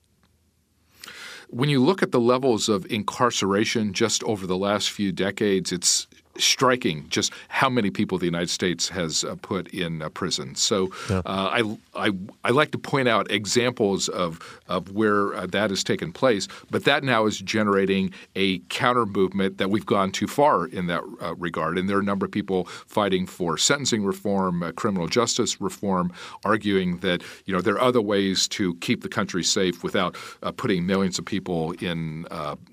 When 1.49 1.69
you 1.69 1.81
look 1.81 2.03
at 2.03 2.11
the 2.11 2.19
levels 2.19 2.67
of 2.67 2.85
incarceration 2.91 3.93
just 3.93 4.21
over 4.25 4.45
the 4.45 4.57
last 4.57 4.91
few 4.91 5.13
decades, 5.13 5.71
it's 5.71 6.07
striking 6.38 7.08
just 7.10 7.32
how 7.47 7.69
many 7.69 7.89
people 7.89 8.17
the 8.17 8.26
United 8.26 8.50
States 8.50 8.89
has 8.89 9.23
uh, 9.23 9.36
put 9.41 9.67
in 9.69 10.02
uh, 10.02 10.10
prison. 10.10 10.56
So 10.56 10.89
yeah. 11.10 11.21
uh, 11.26 11.63
I, 11.95 12.08
I, 12.08 12.12
I 12.43 12.50
like 12.52 12.71
to 12.71 12.78
point 12.78 13.08
out 13.08 13.30
examples 13.32 14.10
of 14.10 14.39
of 14.67 14.91
where 14.91 15.34
uh, 15.34 15.47
that 15.47 15.69
has 15.69 15.84
taken 15.84 16.12
place, 16.12 16.47
but 16.69 16.84
that 16.84 17.04
now 17.04 17.26
is 17.26 17.39
generating 17.39 18.13
a 18.36 18.60
counter 18.69 19.06
movement 19.06 19.58
that 19.58 19.69
we've 19.69 19.86
gone 19.86 20.12
too 20.12 20.28
far 20.28 20.67
in 20.67 20.88
that 20.88 21.02
uh, 21.21 21.36
regard. 21.36 21.78
And 21.78 21.89
there 21.89 21.97
are 21.97 22.02
a 22.02 22.04
number 22.04 22.26
of 22.26 22.32
people 22.32 22.65
fighting 22.65 23.26
for 23.26 23.58
sentencing 23.58 24.04
reform, 24.04 24.63
uh, 24.63 24.73
criminal 24.73 25.08
justice 25.08 25.62
reform, 25.62 26.12
arguing 26.43 26.97
that 27.00 27.23
you 27.45 27.54
know 27.54 27.62
there 27.62 27.76
are 27.76 27.82
other 27.82 28.02
ways 28.02 28.47
to 28.50 28.76
keep 28.76 29.02
the 29.02 29.10
country 29.10 29.43
safe 29.43 29.84
without 29.84 30.15
putting 30.58 30.86
millions 30.86 31.17
of 31.17 31.26
people 31.26 31.71
in 31.73 32.26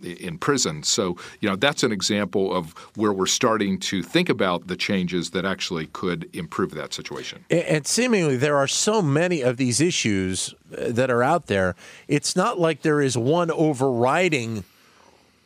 in 0.02 0.38
prison. 0.38 0.82
So 0.82 1.16
you 1.40 1.48
know 1.48 1.56
that's 1.56 1.82
an 1.82 1.92
example 1.92 2.54
of 2.54 2.74
where 2.96 3.12
we're 3.12 3.26
starting 3.26 3.53
starting 3.54 3.78
to 3.78 4.02
think 4.02 4.28
about 4.28 4.66
the 4.66 4.74
changes 4.74 5.30
that 5.30 5.44
actually 5.44 5.86
could 5.86 6.28
improve 6.32 6.72
that 6.72 6.92
situation. 6.92 7.44
And 7.50 7.86
seemingly, 7.86 8.36
there 8.36 8.56
are 8.56 8.66
so 8.66 9.00
many 9.00 9.42
of 9.42 9.58
these 9.58 9.80
issues 9.80 10.52
uh, 10.76 10.88
that 10.88 11.08
are 11.08 11.22
out 11.22 11.46
there. 11.46 11.76
It's 12.08 12.34
not 12.34 12.58
like 12.58 12.82
there 12.82 13.00
is 13.00 13.16
one 13.16 13.52
overriding 13.52 14.64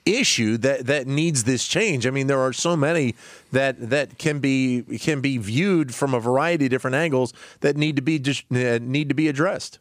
issue 0.07 0.57
that 0.57 0.87
that 0.87 1.07
needs 1.07 1.45
this 1.45 1.69
change. 1.69 2.07
I 2.07 2.11
mean, 2.11 2.29
there 2.29 2.41
are 2.41 2.55
so 2.55 2.79
many 2.79 3.15
that 3.53 3.91
that 3.91 4.17
can 4.17 4.39
be 4.39 4.85
can 4.99 5.21
be 5.21 5.37
viewed 5.37 5.95
from 5.95 6.15
a 6.15 6.21
variety 6.21 6.65
of 6.65 6.71
different 6.71 6.95
angles 6.95 7.35
that 7.61 7.77
need 7.77 7.95
to 7.97 8.03
be 8.03 8.17
uh, 8.17 8.79
need 8.81 9.11
to 9.11 9.15
be 9.15 9.29
addressed. 9.29 9.81